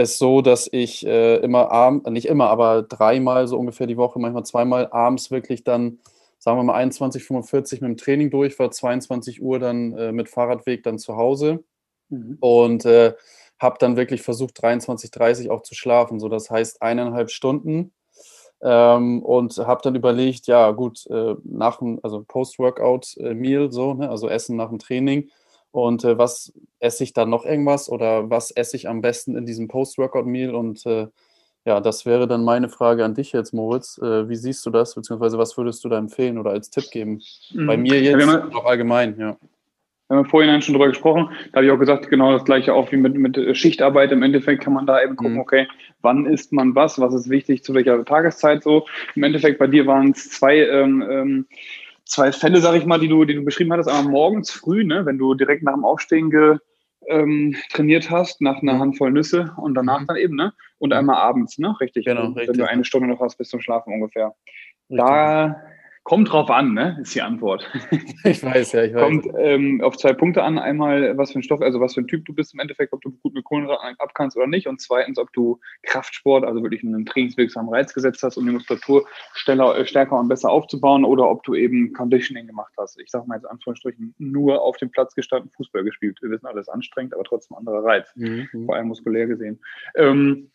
es 0.00 0.18
so, 0.18 0.42
dass 0.42 0.68
ich 0.72 1.06
äh, 1.06 1.36
immer 1.36 1.70
abends, 1.70 2.08
nicht 2.10 2.26
immer, 2.26 2.50
aber 2.50 2.82
dreimal 2.82 3.46
so 3.46 3.58
ungefähr 3.58 3.86
die 3.86 3.96
Woche, 3.96 4.18
manchmal 4.18 4.44
zweimal 4.44 4.88
abends 4.92 5.30
wirklich 5.30 5.64
dann, 5.64 5.98
sagen 6.38 6.58
wir 6.58 6.64
mal 6.64 6.82
21.45 6.82 7.74
mit 7.74 7.82
dem 7.82 7.96
Training 7.96 8.30
durch, 8.30 8.58
war 8.58 8.70
22 8.70 9.42
Uhr 9.42 9.58
dann 9.58 9.92
äh, 9.96 10.12
mit 10.12 10.28
Fahrradweg 10.28 10.82
dann 10.82 10.98
zu 10.98 11.16
Hause 11.16 11.64
mhm. 12.08 12.38
und 12.40 12.84
äh, 12.84 13.14
habe 13.58 13.76
dann 13.78 13.96
wirklich 13.96 14.22
versucht, 14.22 14.58
23.30 14.62 15.50
auch 15.50 15.62
zu 15.62 15.74
schlafen. 15.74 16.18
So, 16.18 16.28
das 16.28 16.50
heißt 16.50 16.82
eineinhalb 16.82 17.30
Stunden 17.30 17.92
Ähm, 18.62 19.22
und 19.22 19.56
habe 19.56 19.80
dann 19.82 19.94
überlegt, 19.94 20.46
ja 20.46 20.70
gut, 20.72 21.06
äh, 21.06 21.34
nach 21.44 21.78
dem, 21.78 21.98
also 22.02 22.22
Post-Workout-Meal, 22.28 23.66
äh, 23.66 23.70
so, 23.72 23.94
ne, 23.94 24.10
also 24.10 24.28
Essen 24.28 24.56
nach 24.56 24.68
dem 24.68 24.78
Training. 24.78 25.30
Und 25.72 26.04
äh, 26.04 26.18
was 26.18 26.52
esse 26.80 27.04
ich 27.04 27.12
dann 27.12 27.30
noch 27.30 27.44
irgendwas 27.44 27.88
oder 27.88 28.30
was 28.30 28.50
esse 28.50 28.76
ich 28.76 28.88
am 28.88 29.00
besten 29.00 29.36
in 29.36 29.46
diesem 29.46 29.68
Post-Workout-Meal? 29.68 30.54
Und 30.54 30.84
äh, 30.86 31.06
ja, 31.64 31.80
das 31.80 32.06
wäre 32.06 32.26
dann 32.26 32.44
meine 32.44 32.68
Frage 32.68 33.04
an 33.04 33.14
dich 33.14 33.32
jetzt, 33.32 33.52
Moritz. 33.52 33.98
Äh, 33.98 34.28
wie 34.28 34.36
siehst 34.36 34.64
du 34.66 34.70
das, 34.70 34.94
beziehungsweise 34.94 35.38
was 35.38 35.56
würdest 35.56 35.84
du 35.84 35.88
da 35.88 35.98
empfehlen 35.98 36.38
oder 36.38 36.50
als 36.50 36.70
Tipp 36.70 36.90
geben? 36.90 37.20
Mhm. 37.52 37.66
Bei 37.66 37.76
mir 37.76 38.00
jetzt 38.00 38.26
ja, 38.26 38.48
auch 38.54 38.64
allgemein, 38.64 39.18
ja. 39.18 39.36
Wir 40.08 40.16
haben 40.16 40.26
vorhin 40.26 40.60
schon 40.60 40.74
drüber 40.74 40.88
gesprochen. 40.88 41.28
Da 41.52 41.58
habe 41.58 41.66
ich 41.66 41.70
auch 41.70 41.78
gesagt, 41.78 42.10
genau 42.10 42.32
das 42.32 42.44
gleiche 42.44 42.74
auch 42.74 42.90
wie 42.90 42.96
mit, 42.96 43.14
mit 43.14 43.56
Schichtarbeit. 43.56 44.10
Im 44.10 44.24
Endeffekt 44.24 44.60
kann 44.60 44.72
man 44.72 44.84
da 44.84 45.00
eben 45.00 45.14
gucken, 45.14 45.34
mhm. 45.34 45.40
okay, 45.40 45.68
wann 46.02 46.26
isst 46.26 46.52
man 46.52 46.74
was, 46.74 46.98
was 46.98 47.14
ist 47.14 47.30
wichtig, 47.30 47.62
zu 47.62 47.74
welcher 47.74 48.04
Tageszeit 48.04 48.64
so. 48.64 48.86
Im 49.14 49.22
Endeffekt 49.22 49.60
bei 49.60 49.68
dir 49.68 49.86
waren 49.86 50.10
es 50.10 50.30
zwei, 50.30 50.66
ähm, 50.66 51.04
ähm, 51.08 51.46
zwei 52.10 52.32
Fälle, 52.32 52.60
sag 52.60 52.74
ich 52.74 52.84
mal, 52.84 53.00
die 53.00 53.08
du, 53.08 53.24
die 53.24 53.34
du 53.34 53.44
beschrieben 53.44 53.72
hattest. 53.72 53.88
Einmal 53.88 54.12
morgens 54.12 54.50
früh, 54.50 54.84
ne, 54.84 55.06
wenn 55.06 55.18
du 55.18 55.34
direkt 55.34 55.62
nach 55.62 55.74
dem 55.74 55.84
Aufstehen 55.84 56.30
ge, 56.30 56.58
ähm, 57.08 57.56
trainiert 57.70 58.10
hast, 58.10 58.40
nach 58.40 58.60
einer 58.60 58.74
mhm. 58.74 58.80
Handvoll 58.80 59.10
Nüsse 59.10 59.52
und 59.56 59.74
danach 59.74 60.00
mhm. 60.00 60.06
dann 60.08 60.16
eben, 60.16 60.36
ne? 60.36 60.52
Und 60.78 60.92
einmal 60.92 61.16
abends, 61.16 61.58
ne? 61.58 61.74
Richtig. 61.80 62.04
Genau, 62.04 62.22
wenn 62.22 62.32
richtig. 62.32 62.58
du 62.58 62.68
eine 62.68 62.84
Stunde 62.84 63.08
noch 63.08 63.20
hast 63.20 63.36
bis 63.36 63.48
zum 63.48 63.60
Schlafen 63.60 63.94
ungefähr. 63.94 64.34
Richtig. 64.90 65.06
Da 65.06 65.62
Kommt 66.10 66.32
drauf 66.32 66.50
an, 66.50 66.74
ne? 66.74 66.98
Ist 67.00 67.14
die 67.14 67.22
Antwort. 67.22 67.64
Ich 68.24 68.42
weiß, 68.42 68.72
ja, 68.72 68.82
ich 68.82 68.92
weiß. 68.92 69.00
Kommt 69.00 69.26
ähm, 69.38 69.80
auf 69.80 69.96
zwei 69.96 70.12
Punkte 70.12 70.42
an. 70.42 70.58
Einmal, 70.58 71.16
was 71.16 71.30
für 71.30 71.38
ein 71.38 71.44
Stoff, 71.44 71.60
also 71.60 71.80
was 71.80 71.94
für 71.94 72.00
ein 72.00 72.08
Typ 72.08 72.24
du 72.24 72.34
bist 72.34 72.52
im 72.52 72.58
Endeffekt, 72.58 72.92
ob 72.92 73.00
du 73.00 73.12
gut 73.22 73.32
mit 73.32 73.44
Kohlenhydraten 73.44 73.94
abkannst 74.00 74.36
oder 74.36 74.48
nicht. 74.48 74.66
Und 74.66 74.80
zweitens, 74.80 75.18
ob 75.18 75.32
du 75.32 75.60
Kraftsport, 75.84 76.44
also 76.44 76.64
wirklich 76.64 76.82
einen 76.82 77.06
trainingswirksamen 77.06 77.72
Reiz 77.72 77.94
gesetzt 77.94 78.24
hast, 78.24 78.36
um 78.36 78.44
die 78.44 78.50
Muskulatur 78.50 79.06
schneller, 79.34 79.78
äh, 79.78 79.86
stärker 79.86 80.18
und 80.18 80.26
besser 80.26 80.50
aufzubauen 80.50 81.04
oder 81.04 81.30
ob 81.30 81.44
du 81.44 81.54
eben 81.54 81.92
Conditioning 81.92 82.48
gemacht 82.48 82.72
hast. 82.76 82.98
Ich 83.00 83.08
sag 83.08 83.28
mal 83.28 83.36
jetzt 83.36 83.46
Anführungsstrichen 83.46 84.12
nur 84.18 84.62
auf 84.62 84.78
dem 84.78 84.90
Platz 84.90 85.14
gestanden, 85.14 85.52
Fußball 85.56 85.84
gespielt. 85.84 86.18
Wir 86.22 86.30
wissen 86.30 86.46
alles 86.46 86.68
anstrengend, 86.68 87.14
aber 87.14 87.22
trotzdem 87.22 87.56
anderer 87.56 87.84
Reiz. 87.84 88.10
Mhm. 88.16 88.48
Vor 88.66 88.74
allem 88.74 88.88
muskulär 88.88 89.28
gesehen. 89.28 89.60
Ähm, 89.94 90.50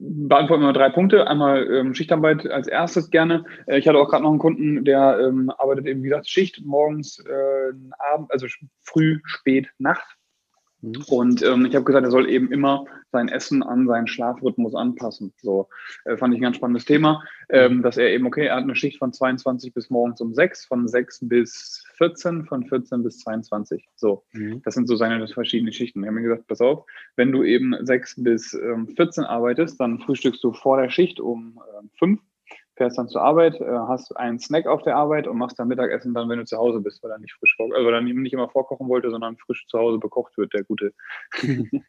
beantworten 0.00 0.62
wir 0.62 0.72
drei 0.72 0.90
Punkte. 0.90 1.26
Einmal 1.26 1.66
ähm, 1.70 1.94
Schichtarbeit 1.94 2.46
als 2.46 2.68
erstes 2.68 3.10
gerne. 3.10 3.44
Äh, 3.66 3.78
ich 3.78 3.88
hatte 3.88 3.98
auch 3.98 4.08
gerade 4.08 4.22
noch 4.22 4.30
einen 4.30 4.38
Kunden, 4.38 4.84
der 4.84 5.18
ähm, 5.20 5.50
arbeitet 5.58 5.86
eben, 5.86 6.02
wie 6.02 6.08
gesagt, 6.08 6.28
Schicht 6.28 6.64
morgens, 6.64 7.18
äh, 7.18 7.72
Abend, 8.12 8.30
also 8.30 8.46
früh, 8.82 9.20
spät, 9.24 9.68
Nacht. 9.78 10.17
Mhm. 10.80 11.04
Und 11.08 11.42
ähm, 11.42 11.66
ich 11.66 11.74
habe 11.74 11.84
gesagt, 11.84 12.04
er 12.04 12.10
soll 12.10 12.28
eben 12.28 12.52
immer 12.52 12.84
sein 13.10 13.28
Essen 13.28 13.62
an 13.62 13.86
seinen 13.86 14.06
Schlafrhythmus 14.06 14.74
anpassen. 14.74 15.32
So 15.40 15.68
äh, 16.04 16.16
fand 16.16 16.34
ich 16.34 16.40
ein 16.40 16.42
ganz 16.42 16.56
spannendes 16.56 16.84
Thema, 16.84 17.22
ähm, 17.48 17.78
mhm. 17.78 17.82
dass 17.82 17.96
er 17.96 18.10
eben, 18.10 18.26
okay, 18.26 18.46
er 18.46 18.56
hat 18.56 18.64
eine 18.64 18.76
Schicht 18.76 18.98
von 18.98 19.12
22 19.12 19.72
bis 19.72 19.90
morgens 19.90 20.20
um 20.20 20.34
6, 20.34 20.66
von 20.66 20.86
6 20.86 21.20
bis 21.22 21.84
14, 21.96 22.44
von 22.44 22.64
14 22.64 23.02
bis 23.02 23.18
22. 23.20 23.88
So, 23.96 24.24
mhm. 24.32 24.62
das 24.64 24.74
sind 24.74 24.86
so 24.86 24.96
seine 24.96 25.26
verschiedenen 25.28 25.72
Schichten. 25.72 26.00
Wir 26.00 26.08
haben 26.08 26.14
mir 26.14 26.22
gesagt, 26.22 26.46
pass 26.46 26.60
auf, 26.60 26.84
wenn 27.16 27.32
du 27.32 27.42
eben 27.42 27.74
6 27.80 28.22
bis 28.22 28.54
ähm, 28.54 28.88
14 28.96 29.24
arbeitest, 29.24 29.80
dann 29.80 30.00
frühstückst 30.00 30.42
du 30.44 30.52
vor 30.52 30.80
der 30.80 30.90
Schicht 30.90 31.18
um 31.18 31.60
äh, 31.82 31.98
5 31.98 32.20
fährst 32.78 32.96
dann 32.96 33.08
zur 33.08 33.20
Arbeit, 33.20 33.60
äh, 33.60 33.66
hast 33.66 34.16
einen 34.16 34.38
Snack 34.38 34.66
auf 34.66 34.82
der 34.82 34.96
Arbeit 34.96 35.26
und 35.26 35.36
machst 35.36 35.58
dann 35.58 35.68
Mittagessen 35.68 36.14
dann, 36.14 36.28
wenn 36.28 36.38
du 36.38 36.46
zu 36.46 36.56
Hause 36.56 36.80
bist, 36.80 37.02
weil 37.02 37.10
er 37.10 37.18
nicht 37.18 37.34
frisch 37.34 37.56
also 37.58 37.72
weil 37.72 37.94
er 37.94 38.00
nicht 38.00 38.32
immer 38.32 38.48
vorkochen 38.48 38.88
wollte, 38.88 39.10
sondern 39.10 39.36
frisch 39.36 39.66
zu 39.66 39.78
Hause 39.78 39.98
bekocht 39.98 40.38
wird, 40.38 40.54
der 40.54 40.64
gute. 40.64 40.94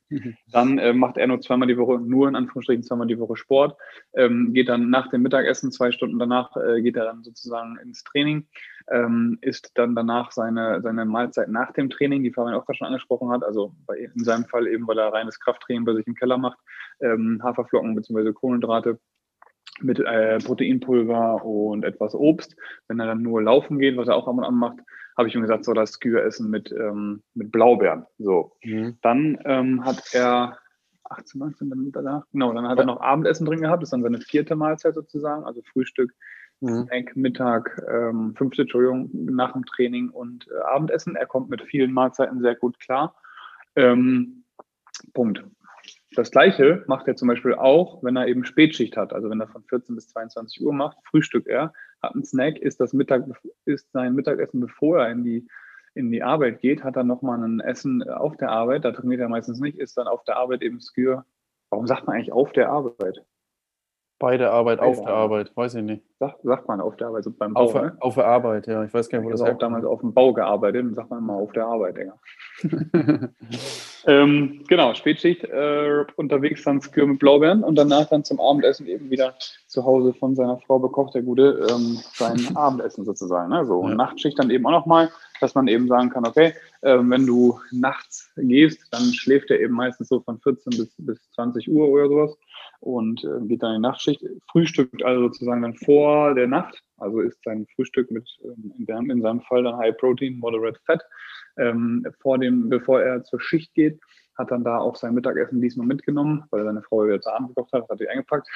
dann 0.52 0.78
äh, 0.80 0.92
macht 0.92 1.18
er 1.18 1.28
nur 1.28 1.40
zweimal 1.40 1.68
die 1.68 1.78
Woche, 1.78 2.00
nur 2.00 2.28
in 2.28 2.36
Anführungsstrichen 2.36 2.84
zweimal 2.84 3.08
die 3.08 3.20
Woche 3.20 3.38
Sport, 3.38 3.78
ähm, 4.14 4.54
geht 4.54 4.68
dann 4.68 4.90
nach 4.90 5.10
dem 5.10 5.22
Mittagessen, 5.22 5.72
zwei 5.72 5.92
Stunden 5.92 6.20
danach, 6.20 6.56
äh, 6.58 6.82
geht 6.82 6.98
er 6.98 7.06
dann 7.06 7.24
sozusagen 7.24 7.78
ins 7.84 8.04
Training, 8.04 8.48
ähm, 8.92 9.38
isst 9.42 9.72
dann 9.76 9.96
danach 9.96 10.32
seine, 10.32 10.82
seine 10.82 11.06
Mahlzeit 11.06 11.50
nach 11.50 11.72
dem 11.72 11.90
Training, 11.90 12.24
die 12.24 12.34
Fabian 12.34 12.56
auch 12.56 12.66
gerade 12.66 12.78
schon 12.78 12.88
angesprochen 12.88 13.30
hat, 13.30 13.44
also 13.44 13.74
bei, 13.86 13.98
in 13.98 14.24
seinem 14.24 14.46
Fall 14.46 14.68
eben, 14.68 14.88
weil 14.88 14.98
er 14.98 15.14
reines 15.14 15.40
Krafttraining 15.40 15.86
bei 15.86 15.94
sich 15.94 16.08
im 16.08 16.16
Keller 16.16 16.38
macht, 16.38 16.58
ähm, 17.00 17.40
Haferflocken 17.44 17.96
bzw. 17.96 18.34
Kohlenhydrate 18.34 19.00
mit 19.84 20.00
äh, 20.00 20.38
Proteinpulver 20.40 21.46
und 21.46 21.84
etwas 21.84 22.16
Obst. 22.16 22.56
Wenn 22.88 23.00
er 23.00 23.08
dann 23.08 23.22
nur 23.22 23.42
laufen 23.42 23.80
geht, 23.80 23.98
was 23.98 24.08
er 24.08 24.16
auch 24.16 24.28
am 24.28 24.38
und 24.38 24.44
an 24.44 24.56
macht, 24.56 24.80
habe 25.18 25.28
ich 25.28 25.36
ihm 25.36 25.42
gesagt, 25.42 25.66
soll 25.66 25.76
das 25.76 25.92
Skür 25.92 26.24
essen 26.24 26.50
mit, 26.50 26.72
ähm, 26.72 27.24
mit 27.34 27.52
Blaubeeren. 27.52 28.06
So. 28.18 28.56
Mhm. 28.64 28.98
Dann 29.02 29.38
ähm, 29.46 29.84
hat 29.84 30.02
er 30.14 30.58
18, 31.10 31.40
19 31.40 31.70
dann 31.70 31.92
danach, 31.92 32.26
genau, 32.32 32.54
dann 32.54 32.68
hat 32.68 32.80
er 32.80 32.86
noch 32.86 33.02
Abendessen 33.02 33.46
drin 33.46 33.62
gehabt, 33.62 33.82
das 33.82 33.88
ist 33.88 33.94
dann 33.94 34.04
seine 34.04 34.22
vierte 34.22 34.56
Mahlzeit 34.56 34.94
sozusagen, 34.94 35.44
also 35.44 35.62
Frühstück, 35.74 36.14
mhm. 36.62 36.86
Snack, 36.86 37.16
Mittag, 37.16 37.82
ähm, 37.92 38.34
fünfte, 38.38 38.62
Entschuldigung, 38.62 39.10
nach 39.12 39.54
dem 39.54 39.66
Training 39.66 40.10
und 40.10 40.48
äh, 40.48 40.62
Abendessen. 40.62 41.16
Er 41.16 41.26
kommt 41.26 41.50
mit 41.50 41.62
vielen 41.64 41.92
Mahlzeiten 41.92 42.42
sehr 42.42 42.56
gut 42.56 42.80
klar. 42.80 43.16
Ähm, 43.76 44.44
Punkt. 45.14 45.44
Das 46.16 46.32
Gleiche 46.32 46.84
macht 46.88 47.08
er 47.08 47.16
zum 47.16 47.28
Beispiel 47.28 47.54
auch, 47.54 48.04
wenn 48.04 48.16
er 48.16 48.28
eben 48.28 48.44
Spätschicht 48.44 48.98
hat, 48.98 49.14
also 49.14 49.30
wenn 49.30 49.40
er 49.40 49.48
von 49.48 49.64
14 49.64 49.96
bis 49.96 50.08
22 50.10 50.66
Uhr 50.66 50.74
macht, 50.74 50.98
frühstückt 51.04 51.48
er, 51.48 51.74
hat 52.02 52.16
einen 52.16 52.26
Snack, 52.26 52.58
ist 52.58 52.80
das 52.80 52.94
Mittag, 52.94 53.26
ist 53.66 53.92
sein 53.92 54.16
Mittagessen, 54.16 54.60
bevor 54.60 55.00
er 55.00 55.12
in 55.12 55.24
die, 55.24 55.48
in 55.94 56.12
die 56.12 56.24
Arbeit 56.24 56.62
geht, 56.62 56.84
hat 56.84 56.96
er 56.96 57.04
nochmal 57.04 57.44
ein 57.44 57.60
Essen 57.60 58.04
auf 58.10 58.38
der 58.38 58.50
Arbeit, 58.50 58.86
da 58.86 58.92
trainiert 58.92 59.22
er 59.22 59.30
meistens 59.30 59.60
nicht, 59.60 59.78
ist 59.78 59.98
dann 59.98 60.08
auf 60.08 60.24
der 60.24 60.38
Arbeit 60.38 60.64
eben 60.64 60.80
Skür. 60.80 61.26
Warum 61.70 61.86
sagt 61.86 62.08
man 62.08 62.16
eigentlich 62.16 62.32
auf 62.32 62.52
der 62.54 62.70
Arbeit? 62.70 63.24
Bei 64.18 64.36
der 64.36 64.52
Arbeit, 64.52 64.80
auf 64.80 65.00
der 65.00 65.14
Arbeit, 65.14 65.56
weiß 65.56 65.76
ich 65.76 65.84
nicht. 65.84 66.04
Sagt, 66.20 66.42
sagt 66.42 66.68
man 66.68 66.82
auf 66.82 66.98
der 66.98 67.08
Arbeit, 67.08 67.24
so 67.24 67.32
beim 67.32 67.54
Bau, 67.54 67.62
auf, 67.62 67.74
ne? 67.76 67.96
auf 68.00 68.16
der 68.16 68.26
Arbeit, 68.26 68.68
ja. 68.68 68.84
Ich 68.84 68.94
weiß 68.94 69.10
gar 69.10 69.20
nicht, 69.20 69.28
wo 69.28 69.32
das 69.32 69.42
Ich 69.42 69.48
habe 69.48 69.60
damals 69.60 69.86
auf 69.86 70.02
dem 70.02 70.14
Bau 70.14 70.34
gearbeitet 70.34 70.84
und 70.84 70.96
sagt 70.96 71.10
man 71.10 71.20
immer 71.20 71.36
auf 71.36 71.54
der 71.54 71.66
Arbeit, 71.66 71.98
Digga. 71.98 72.20
ähm, 74.06 74.64
genau, 74.68 74.94
Spätschicht 74.94 75.44
äh, 75.44 76.06
unterwegs 76.16 76.64
dann 76.64 76.82
Skür 76.82 77.06
mit 77.08 77.20
Blaubeeren 77.20 77.64
und 77.64 77.76
danach 77.76 78.08
dann 78.10 78.24
zum 78.24 78.40
Abendessen 78.40 78.88
eben 78.88 79.10
wieder 79.10 79.36
zu 79.68 79.84
Hause 79.84 80.14
von 80.14 80.36
seiner 80.36 80.58
Frau 80.60 80.80
bekocht 80.80 81.16
der 81.16 81.24
Gute 81.24 81.68
ähm, 81.70 82.00
sein 82.14 82.40
Abendessen 82.56 83.06
sozusagen. 83.06 83.50
Ne? 83.50 83.66
So, 83.66 83.88
ja. 83.88 83.96
Nachtschicht 83.96 84.40
dann 84.40 84.50
eben 84.50 84.66
auch 84.68 84.72
nochmal, 84.72 85.10
dass 85.42 85.56
man 85.56 85.68
eben 85.68 85.88
sagen 85.88 86.10
kann, 86.10 86.26
okay, 86.26 86.54
äh, 86.82 86.98
wenn 87.00 87.26
du 87.26 87.60
nachts 87.72 88.32
gehst, 88.38 88.88
dann 88.92 89.14
schläft 89.14 89.50
er 89.52 89.60
eben 89.60 89.74
meistens 89.74 90.10
so 90.10 90.22
von 90.22 90.40
14 90.40 90.78
bis, 90.78 90.90
bis 90.98 91.32
20 91.32 91.70
Uhr 91.70 91.90
oder 91.90 92.08
sowas 92.08 92.38
und 92.80 93.24
äh, 93.24 93.48
geht 93.48 93.64
dann 93.64 93.76
in 93.76 93.82
die 93.82 93.88
Nachtschicht, 93.88 94.24
frühstückt 94.52 95.04
also 95.04 95.24
sozusagen 95.24 95.62
dann 95.62 95.76
vor 95.76 96.36
der 96.36 96.48
Nacht, 96.48 96.82
also 97.00 97.22
ist 97.22 97.44
sein 97.44 97.68
Frühstück 97.76 98.12
mit 98.12 98.28
ähm, 98.44 98.74
in, 98.78 99.22
seinem 99.22 99.42
Fall 99.42 99.64
dann 99.64 99.78
High 99.78 99.98
Protein, 99.98 100.38
Moderate 100.40 100.80
Fat, 100.86 101.02
ähm, 101.58 102.06
vor 102.22 102.38
dem, 102.38 102.70
bevor 102.70 103.02
er 103.02 103.24
zur 103.24 103.40
Schicht 103.40 103.74
geht, 103.74 104.00
hat 104.38 104.52
dann 104.52 104.64
da 104.64 104.78
auch 104.78 104.96
sein 104.96 105.14
Mittagessen 105.14 105.62
diesmal 105.62 105.86
mitgenommen, 105.86 106.46
weil 106.50 106.64
seine 106.64 106.82
Frau 106.82 107.06
wieder 107.06 107.20
zu 107.20 107.30
Abend 107.30 107.50
gekocht 107.50 107.74
hat, 107.74 107.90
hat 107.90 108.00
die 108.00 108.08
eingepackt. 108.08 108.48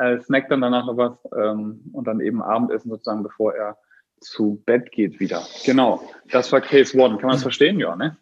äh, 0.00 0.20
snackt 0.22 0.50
dann 0.50 0.62
danach 0.62 0.86
noch 0.86 0.96
was 0.96 1.18
ähm, 1.36 1.82
und 1.92 2.06
dann 2.06 2.20
eben 2.20 2.42
Abendessen 2.42 2.90
sozusagen, 2.90 3.22
bevor 3.22 3.54
er 3.54 3.76
zu 4.20 4.62
Bett 4.64 4.90
geht 4.90 5.20
wieder. 5.20 5.42
Genau, 5.64 6.02
das 6.30 6.50
war 6.52 6.60
Case 6.60 6.96
One. 6.96 7.16
Kann 7.16 7.26
man 7.26 7.32
das 7.32 7.42
verstehen? 7.42 7.78
Ja, 7.78 7.96
ne? 7.96 8.16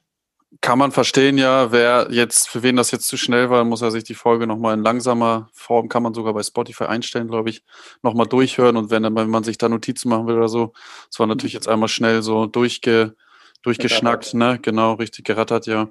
Kann 0.61 0.81
man 0.81 0.91
verstehen, 0.91 1.39
ja. 1.39 1.71
Wer 1.71 2.09
jetzt, 2.11 2.49
für 2.49 2.65
wen 2.65 2.75
das 2.75 2.91
jetzt 2.91 3.07
zu 3.07 3.17
schnell 3.17 3.51
war, 3.51 3.65
muss 3.65 3.83
er 3.83 3.93
sich 3.93 4.03
die 4.03 4.15
Folge 4.15 4.49
nochmal 4.49 4.75
in 4.75 4.83
langsamer 4.83 5.49
Form, 5.53 5.89
kann 5.89 6.03
man 6.03 6.13
sogar 6.13 6.35
bei 6.35 6.43
Spotify 6.43 6.85
einstellen, 6.85 7.29
glaube 7.29 7.51
ich, 7.51 7.63
nochmal 8.03 8.27
durchhören. 8.27 8.77
Und 8.77 8.91
wenn, 8.91 9.05
wenn 9.05 9.31
man 9.31 9.45
sich 9.45 9.59
da 9.59 9.69
Notizen 9.69 10.09
machen 10.09 10.27
will 10.27 10.37
oder 10.37 10.49
so, 10.49 10.73
es 11.09 11.21
war 11.21 11.29
natürlich 11.29 11.53
jetzt 11.53 11.69
einmal 11.69 11.89
schnell 11.89 12.23
so 12.23 12.47
durchge, 12.47 13.15
durchgeschnackt, 13.63 14.35
ne? 14.35 14.59
Genau, 14.61 14.95
richtig 14.95 15.25
gerattert, 15.25 15.67
ja. 15.67 15.89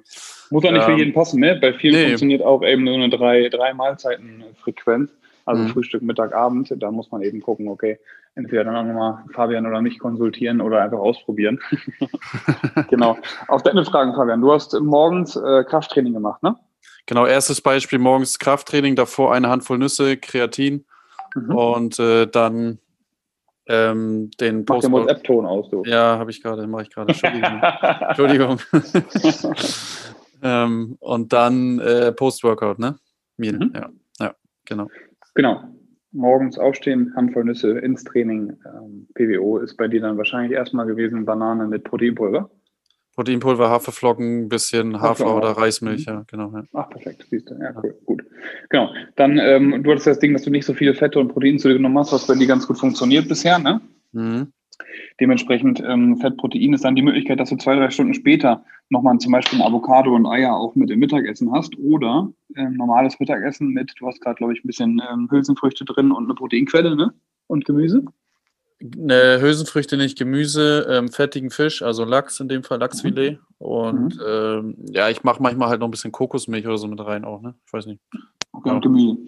Muss 0.50 0.64
auch 0.64 0.72
nicht 0.72 0.82
ähm, 0.82 0.94
für 0.94 0.98
jeden 0.98 1.14
passen, 1.14 1.40
ne? 1.40 1.58
Bei 1.58 1.72
vielen 1.72 1.94
nee. 1.94 2.04
funktioniert 2.08 2.42
auch 2.42 2.62
eben 2.62 2.84
nur 2.84 2.94
eine 2.94 3.08
drei, 3.08 3.48
drei 3.48 3.72
Mahlzeiten-Frequenz. 3.72 5.10
Also 5.44 5.62
mhm. 5.62 5.68
Frühstück, 5.68 6.02
Mittag, 6.02 6.34
Abend. 6.34 6.74
Da 6.76 6.90
muss 6.90 7.10
man 7.10 7.22
eben 7.22 7.40
gucken, 7.40 7.68
okay, 7.68 7.98
entweder 8.34 8.64
dann 8.64 8.76
auch 8.76 8.84
nochmal 8.84 9.24
Fabian 9.34 9.66
oder 9.66 9.80
mich 9.80 9.98
konsultieren 9.98 10.60
oder 10.60 10.82
einfach 10.82 10.98
ausprobieren. 10.98 11.60
genau. 12.90 13.18
Auf 13.48 13.62
deine 13.62 13.84
Fragen, 13.84 14.14
Fabian. 14.14 14.40
Du 14.40 14.52
hast 14.52 14.78
morgens 14.80 15.36
äh, 15.36 15.64
Krafttraining 15.64 16.14
gemacht, 16.14 16.42
ne? 16.42 16.56
Genau, 17.06 17.26
erstes 17.26 17.60
Beispiel 17.60 17.98
morgens 17.98 18.38
Krafttraining, 18.38 18.94
davor 18.94 19.34
eine 19.34 19.48
Handvoll 19.48 19.78
Nüsse, 19.78 20.16
Kreatin 20.16 20.84
mhm. 21.34 21.54
und 21.54 21.98
äh, 21.98 22.26
dann 22.26 22.78
ähm, 23.66 24.30
den 24.40 24.64
Mach 24.68 24.80
den 24.80 24.92
WhatsApp-Ton 24.92 25.46
aus, 25.46 25.70
du. 25.70 25.82
Ja, 25.84 26.18
habe 26.18 26.30
ich 26.30 26.42
gerade, 26.42 26.66
mache 26.66 26.82
ich 26.82 26.90
gerade. 26.90 27.08
Entschuldigung. 27.12 27.60
Entschuldigung. 28.62 29.70
ähm, 30.42 30.96
und 30.98 31.32
dann 31.32 31.78
äh, 31.78 32.12
Post-Workout, 32.12 32.78
ne? 32.78 32.98
Meal. 33.36 33.58
Mhm. 33.58 33.72
Ja, 33.74 33.90
ja, 34.20 34.34
genau. 34.64 34.88
Genau. 35.34 35.62
Morgens 36.12 36.58
aufstehen, 36.58 37.12
Handvoll 37.14 37.44
Nüsse 37.44 37.78
ins 37.78 38.02
Training. 38.02 38.56
Ähm, 38.66 39.06
PWO 39.14 39.58
ist 39.58 39.76
bei 39.76 39.86
dir 39.86 40.00
dann 40.00 40.18
wahrscheinlich 40.18 40.52
erstmal 40.52 40.86
gewesen 40.86 41.24
Banane 41.24 41.68
mit 41.68 41.84
Proteinpulver. 41.84 42.50
Proteinpulver, 43.14 43.68
Haferflocken, 43.68 44.44
ein 44.44 44.48
bisschen 44.48 45.00
Hafer 45.00 45.36
oder 45.36 45.50
Reismilch, 45.50 46.06
mhm. 46.06 46.12
ja, 46.12 46.24
genau. 46.26 46.52
Ja. 46.52 46.64
Ach, 46.72 46.90
perfekt, 46.90 47.26
siehst 47.30 47.50
du. 47.50 47.54
Ja, 47.54 47.74
cool, 47.82 47.96
gut. 48.06 48.24
Genau. 48.70 48.90
Dann, 49.16 49.38
ähm, 49.38 49.82
du 49.82 49.90
hattest 49.90 50.06
das 50.06 50.18
Ding, 50.18 50.32
dass 50.32 50.42
du 50.42 50.50
nicht 50.50 50.64
so 50.64 50.74
viele 50.74 50.94
Fette 50.94 51.18
und 51.18 51.28
Proteine 51.28 51.58
zu 51.58 51.68
dir 51.68 51.74
genommen 51.74 51.98
hast, 51.98 52.12
was 52.12 52.26
bei 52.26 52.34
dir 52.34 52.46
ganz 52.46 52.66
gut 52.66 52.78
funktioniert 52.78 53.28
bisher, 53.28 53.58
ne? 53.58 53.80
Mhm. 54.12 54.52
Dementsprechend 55.20 55.82
ähm, 55.86 56.16
Fettprotein 56.16 56.72
ist 56.72 56.84
dann 56.84 56.96
die 56.96 57.02
Möglichkeit, 57.02 57.38
dass 57.38 57.50
du 57.50 57.56
zwei, 57.56 57.76
drei 57.76 57.90
Stunden 57.90 58.14
später 58.14 58.64
nochmal 58.88 59.18
zum 59.18 59.32
Beispiel 59.32 59.60
ein 59.60 59.66
Avocado 59.66 60.14
und 60.14 60.26
Eier 60.26 60.56
auch 60.56 60.74
mit 60.74 60.88
dem 60.88 60.98
Mittagessen 60.98 61.52
hast 61.52 61.78
oder 61.78 62.32
ähm, 62.56 62.74
normales 62.74 63.20
Mittagessen 63.20 63.68
mit, 63.68 63.92
du 63.98 64.06
hast 64.06 64.20
gerade, 64.22 64.36
glaube 64.36 64.54
ich, 64.54 64.64
ein 64.64 64.66
bisschen 64.66 65.02
ähm, 65.12 65.28
Hülsenfrüchte 65.30 65.84
drin 65.84 66.10
und 66.10 66.24
eine 66.24 66.34
Proteinquelle, 66.34 66.96
ne? 66.96 67.12
Und 67.48 67.66
Gemüse. 67.66 68.02
Ne, 68.80 69.38
Hülsenfrüchte 69.42 69.98
nicht, 69.98 70.16
Gemüse, 70.16 70.86
ähm, 70.88 71.08
fettigen 71.08 71.50
Fisch, 71.50 71.82
also 71.82 72.04
Lachs 72.04 72.40
in 72.40 72.48
dem 72.48 72.62
Fall, 72.62 72.78
Lachsfilet. 72.78 73.32
Mhm. 73.32 73.38
Und 73.58 74.16
mhm. 74.16 74.22
Ähm, 74.26 74.74
ja, 74.90 75.10
ich 75.10 75.22
mache 75.22 75.42
manchmal 75.42 75.68
halt 75.68 75.80
noch 75.80 75.88
ein 75.88 75.90
bisschen 75.90 76.12
Kokosmilch 76.12 76.66
oder 76.66 76.78
so 76.78 76.88
mit 76.88 77.04
rein 77.04 77.26
auch, 77.26 77.42
ne? 77.42 77.54
Ich 77.66 77.72
weiß 77.74 77.84
nicht. 77.84 78.00
Okay, 78.52 78.70
und 78.70 78.80
Gemüse. 78.80 79.18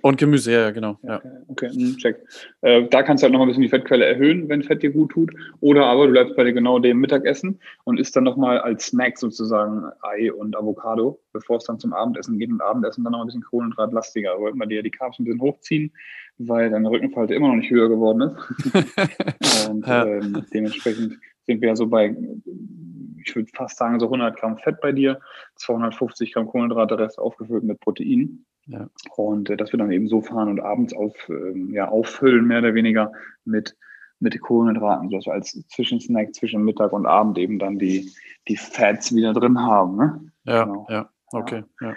Und 0.00 0.18
Gemüse, 0.18 0.52
ja, 0.52 0.70
genau. 0.70 0.98
Ja. 1.02 1.16
Okay, 1.16 1.30
okay 1.48 1.68
hm, 1.70 1.96
check. 1.96 2.24
Äh, 2.60 2.86
da 2.88 3.02
kannst 3.02 3.22
du 3.22 3.24
halt 3.24 3.32
noch 3.32 3.40
ein 3.40 3.48
bisschen 3.48 3.62
die 3.62 3.68
Fettquelle 3.68 4.04
erhöhen, 4.04 4.48
wenn 4.48 4.62
Fett 4.62 4.82
dir 4.82 4.90
gut 4.90 5.10
tut. 5.10 5.32
Oder 5.60 5.86
aber 5.86 6.06
du 6.06 6.12
bleibst 6.12 6.36
bei 6.36 6.50
genau 6.50 6.78
dem 6.78 6.98
Mittagessen 7.00 7.58
und 7.84 7.98
isst 7.98 8.14
dann 8.14 8.24
nochmal 8.24 8.58
als 8.58 8.86
Snack 8.86 9.18
sozusagen 9.18 9.90
Ei 10.02 10.32
und 10.32 10.56
Avocado, 10.56 11.20
bevor 11.32 11.56
es 11.56 11.64
dann 11.64 11.80
zum 11.80 11.92
Abendessen 11.92 12.38
geht. 12.38 12.50
Und 12.50 12.60
Abendessen 12.60 13.02
dann 13.02 13.12
noch 13.12 13.20
ein 13.20 13.26
bisschen 13.26 13.42
Kohlenhydratlastiger. 13.42 14.34
Da 14.34 14.40
wollten 14.40 14.58
wir 14.58 14.66
dir 14.66 14.82
die 14.82 14.90
Carbs 14.90 15.18
ein 15.18 15.24
bisschen 15.24 15.40
hochziehen, 15.40 15.92
weil 16.38 16.70
deine 16.70 16.90
Rückenfalte 16.90 17.34
immer 17.34 17.48
noch 17.48 17.56
nicht 17.56 17.70
höher 17.70 17.88
geworden 17.88 18.20
ist. 18.20 19.68
und 19.68 19.84
ähm, 19.88 20.44
dementsprechend 20.52 21.18
sind 21.46 21.60
wir 21.60 21.70
ja 21.70 21.76
so 21.76 21.86
bei, 21.88 22.14
ich 23.24 23.34
würde 23.34 23.50
fast 23.54 23.78
sagen, 23.78 23.98
so 23.98 24.06
100 24.06 24.38
Gramm 24.38 24.58
Fett 24.58 24.80
bei 24.80 24.92
dir, 24.92 25.18
250 25.56 26.34
Gramm 26.34 26.46
Kohlenhydrate, 26.46 26.98
Rest 26.98 27.18
aufgefüllt 27.18 27.64
mit 27.64 27.80
Protein. 27.80 28.44
Ja. 28.68 28.88
Und 29.16 29.50
äh, 29.50 29.56
dass 29.56 29.72
wir 29.72 29.78
dann 29.78 29.90
eben 29.90 30.08
so 30.08 30.20
fahren 30.20 30.48
und 30.48 30.60
abends 30.60 30.94
auf, 30.94 31.14
ähm, 31.28 31.70
ja, 31.72 31.88
auffüllen, 31.88 32.46
mehr 32.46 32.58
oder 32.58 32.74
weniger 32.74 33.12
mit, 33.44 33.76
mit 34.20 34.38
Kohlenhydraten, 34.40 35.08
sodass 35.08 35.26
wir 35.26 35.32
als 35.32 35.68
Zwischensnack 35.68 36.34
zwischen 36.34 36.64
Mittag 36.64 36.92
und 36.92 37.06
Abend 37.06 37.38
eben 37.38 37.58
dann 37.58 37.78
die, 37.78 38.12
die 38.46 38.56
Fats 38.56 39.14
wieder 39.14 39.32
drin 39.32 39.58
haben. 39.58 39.96
Ne? 39.96 40.32
Ja, 40.44 40.64
genau. 40.64 40.86
ja, 40.90 41.10
okay. 41.32 41.64
Ja. 41.80 41.94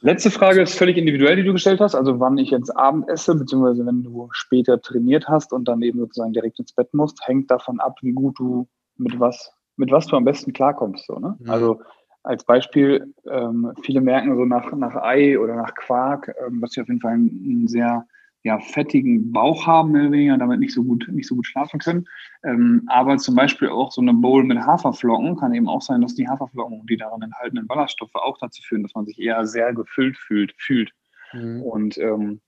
Letzte 0.00 0.30
Frage 0.30 0.60
ist 0.60 0.76
völlig 0.76 0.98
individuell, 0.98 1.36
die 1.36 1.44
du 1.44 1.52
gestellt 1.52 1.80
hast. 1.80 1.94
Also 1.94 2.20
wann 2.20 2.36
ich 2.36 2.50
jetzt 2.50 2.76
Abend 2.76 3.08
esse, 3.08 3.34
beziehungsweise 3.36 3.86
wenn 3.86 4.02
du 4.02 4.28
später 4.32 4.80
trainiert 4.80 5.28
hast 5.28 5.52
und 5.52 5.66
dann 5.66 5.80
eben 5.80 5.98
sozusagen 5.98 6.32
direkt 6.32 6.58
ins 6.58 6.74
Bett 6.74 6.92
musst, 6.92 7.26
hängt 7.26 7.50
davon 7.50 7.80
ab, 7.80 7.96
wie 8.02 8.12
gut 8.12 8.38
du 8.38 8.68
mit 8.96 9.18
was, 9.18 9.52
mit 9.76 9.90
was 9.90 10.06
du 10.06 10.16
am 10.16 10.24
besten 10.24 10.52
klarkommst. 10.52 11.06
So, 11.06 11.18
ne? 11.18 11.36
Mhm. 11.38 11.48
Also 11.48 11.80
als 12.24 12.44
Beispiel, 12.44 13.14
ähm, 13.30 13.72
viele 13.82 14.00
merken 14.00 14.34
so 14.34 14.44
nach, 14.44 14.72
nach 14.72 14.96
Ei 14.96 15.38
oder 15.38 15.56
nach 15.56 15.74
Quark, 15.74 16.34
ähm, 16.46 16.60
dass 16.60 16.72
sie 16.72 16.80
auf 16.80 16.88
jeden 16.88 17.00
Fall 17.00 17.12
einen, 17.12 17.44
einen 17.44 17.68
sehr 17.68 18.06
ja, 18.42 18.58
fettigen 18.58 19.32
Bauch 19.32 19.66
haben, 19.66 19.92
mehr 19.92 20.02
oder 20.02 20.12
weniger, 20.12 20.38
damit 20.38 20.60
nicht 20.60 20.74
so 20.74 20.84
gut, 20.84 21.06
nicht 21.10 21.26
so 21.26 21.34
gut 21.34 21.46
schlafen 21.46 21.80
können. 21.80 22.06
Ähm, 22.42 22.82
aber 22.86 23.16
zum 23.18 23.34
Beispiel 23.34 23.68
auch 23.68 23.92
so 23.92 24.02
eine 24.02 24.12
Bowl 24.12 24.44
mit 24.44 24.58
Haferflocken 24.58 25.36
kann 25.36 25.54
eben 25.54 25.68
auch 25.68 25.80
sein, 25.80 26.02
dass 26.02 26.14
die 26.14 26.28
Haferflocken 26.28 26.80
und 26.80 26.90
die 26.90 26.96
darin 26.96 27.22
enthaltenen 27.22 27.66
Ballaststoffe 27.66 28.14
auch 28.14 28.38
dazu 28.38 28.62
führen, 28.62 28.82
dass 28.82 28.94
man 28.94 29.06
sich 29.06 29.18
eher 29.18 29.46
sehr 29.46 29.72
gefüllt 29.72 30.18
fühlt. 30.18 30.54
fühlt. 30.58 30.92
Mhm. 31.32 31.62
Und 31.62 31.98
ähm, 31.98 32.40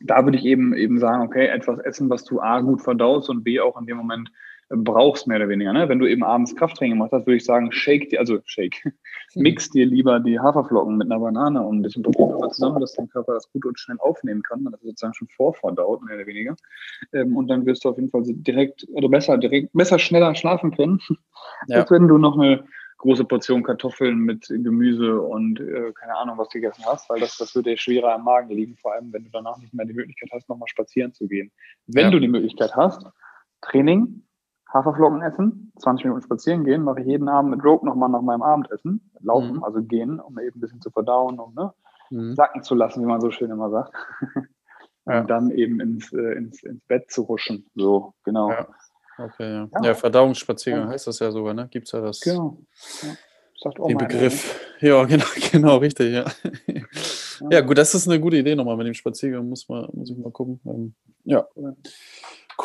da 0.00 0.24
würde 0.24 0.38
ich 0.38 0.44
eben 0.44 0.74
eben 0.74 0.98
sagen, 0.98 1.22
okay, 1.22 1.46
etwas 1.46 1.78
essen, 1.80 2.08
was 2.08 2.24
du 2.24 2.40
A 2.40 2.60
gut 2.60 2.80
verdaust 2.80 3.28
und 3.28 3.44
B 3.44 3.60
auch 3.60 3.78
in 3.78 3.86
dem 3.86 3.98
Moment 3.98 4.30
brauchst, 4.76 5.26
mehr 5.26 5.36
oder 5.38 5.48
weniger. 5.48 5.72
Ne? 5.72 5.88
Wenn 5.88 5.98
du 5.98 6.06
eben 6.06 6.24
abends 6.24 6.54
Krafttraining 6.56 6.98
gemacht 6.98 7.12
hast, 7.12 7.26
würde 7.26 7.36
ich 7.36 7.44
sagen, 7.44 7.70
shake 7.70 8.10
dir, 8.10 8.20
also 8.20 8.38
shake, 8.44 8.92
mix 9.34 9.70
dir 9.70 9.86
lieber 9.86 10.20
die 10.20 10.38
Haferflocken 10.38 10.96
mit 10.96 11.10
einer 11.10 11.20
Banane 11.20 11.62
und 11.62 11.78
ein 11.78 11.82
bisschen 11.82 12.02
Protein 12.02 12.50
zusammen, 12.50 12.80
dass 12.80 12.94
dein 12.94 13.08
Körper 13.08 13.34
das 13.34 13.50
gut 13.52 13.64
und 13.66 13.78
schnell 13.78 13.98
aufnehmen 14.00 14.42
kann. 14.42 14.64
Das 14.64 14.80
sozusagen 14.80 15.14
schon 15.14 15.28
vorverdaut, 15.28 16.02
mehr 16.02 16.16
oder 16.16 16.26
weniger. 16.26 16.56
Ähm, 17.12 17.36
und 17.36 17.48
dann 17.48 17.66
wirst 17.66 17.84
du 17.84 17.90
auf 17.90 17.96
jeden 17.96 18.10
Fall 18.10 18.22
direkt, 18.24 18.86
oder 18.92 19.08
besser, 19.08 19.38
direkt, 19.38 19.72
besser, 19.72 19.98
schneller 19.98 20.34
schlafen 20.34 20.74
können, 20.74 21.00
ja. 21.68 21.80
als 21.80 21.90
wenn 21.90 22.08
du 22.08 22.18
noch 22.18 22.38
eine 22.38 22.64
große 23.04 23.24
Portion 23.24 23.62
Kartoffeln 23.62 24.18
mit 24.20 24.48
Gemüse 24.48 25.20
und 25.20 25.60
äh, 25.60 25.92
keine 25.92 26.16
Ahnung, 26.16 26.38
was 26.38 26.48
du 26.48 26.60
gegessen 26.60 26.84
hast, 26.86 27.10
weil 27.10 27.20
das, 27.20 27.36
das 27.36 27.54
würde 27.54 27.70
dir 27.70 27.76
schwerer 27.76 28.14
am 28.14 28.24
Magen 28.24 28.48
liegen, 28.48 28.76
vor 28.76 28.94
allem 28.94 29.12
wenn 29.12 29.24
du 29.24 29.30
danach 29.30 29.58
nicht 29.58 29.74
mehr 29.74 29.84
die 29.84 29.92
Möglichkeit 29.92 30.30
hast, 30.32 30.48
nochmal 30.48 30.68
spazieren 30.68 31.12
zu 31.12 31.28
gehen. 31.28 31.52
Wenn 31.86 32.06
ja. 32.06 32.10
du 32.10 32.18
die 32.18 32.28
Möglichkeit 32.28 32.74
hast, 32.74 33.06
Training, 33.60 34.22
Haferflocken 34.74 35.22
essen, 35.22 35.72
20 35.78 36.06
Minuten 36.06 36.22
spazieren 36.22 36.64
gehen, 36.64 36.82
mache 36.82 37.00
ich 37.00 37.06
jeden 37.06 37.28
Abend 37.28 37.52
mit 37.52 37.64
Rope 37.64 37.86
nochmal 37.86 38.08
nach 38.08 38.22
meinem 38.22 38.42
Abendessen. 38.42 39.08
Laufen, 39.20 39.56
mhm. 39.56 39.64
also 39.64 39.80
gehen, 39.82 40.18
um 40.18 40.38
eben 40.38 40.58
ein 40.58 40.60
bisschen 40.60 40.80
zu 40.80 40.90
verdauen, 40.90 41.38
um 41.38 41.54
ne, 41.54 41.72
mhm. 42.10 42.34
sacken 42.34 42.62
zu 42.62 42.74
lassen, 42.74 43.00
wie 43.00 43.06
man 43.06 43.20
so 43.20 43.30
schön 43.30 43.50
immer 43.50 43.70
sagt. 43.70 43.94
Ja. 45.06 45.20
Und 45.20 45.28
dann 45.28 45.50
eben 45.50 45.80
ins, 45.80 46.10
äh, 46.14 46.32
ins, 46.32 46.62
ins 46.62 46.82
Bett 46.86 47.10
zu 47.10 47.28
huschen. 47.28 47.66
So, 47.74 48.14
genau. 48.24 48.48
Ja. 48.48 48.66
Okay, 49.18 49.52
ja. 49.52 49.68
ja. 49.70 49.88
ja 49.88 49.94
Verdauungsspaziergang 49.94 50.88
heißt 50.88 51.06
das 51.06 51.18
ja 51.18 51.30
sogar, 51.30 51.52
ne? 51.52 51.68
Gibt 51.70 51.88
es 51.88 51.92
ja 51.92 52.00
das. 52.00 52.20
Genau. 52.20 52.56
Sagt 53.60 53.80
auch 53.80 53.86
den 53.86 53.98
Begriff. 53.98 54.58
Eine. 54.80 54.88
Ja, 54.88 55.04
genau, 55.04 55.24
genau, 55.52 55.76
richtig, 55.76 56.10
ja. 56.10 56.24
ja. 57.50 57.60
gut, 57.60 57.76
das 57.76 57.94
ist 57.94 58.08
eine 58.08 58.18
gute 58.18 58.38
Idee 58.38 58.54
nochmal 58.54 58.78
mit 58.78 58.86
dem 58.86 58.94
Spaziergang. 58.94 59.46
Muss, 59.46 59.68
mal, 59.68 59.86
muss 59.92 60.10
ich 60.10 60.16
mal 60.16 60.32
gucken. 60.32 60.58
Ähm, 60.64 60.94
ja. 61.24 61.46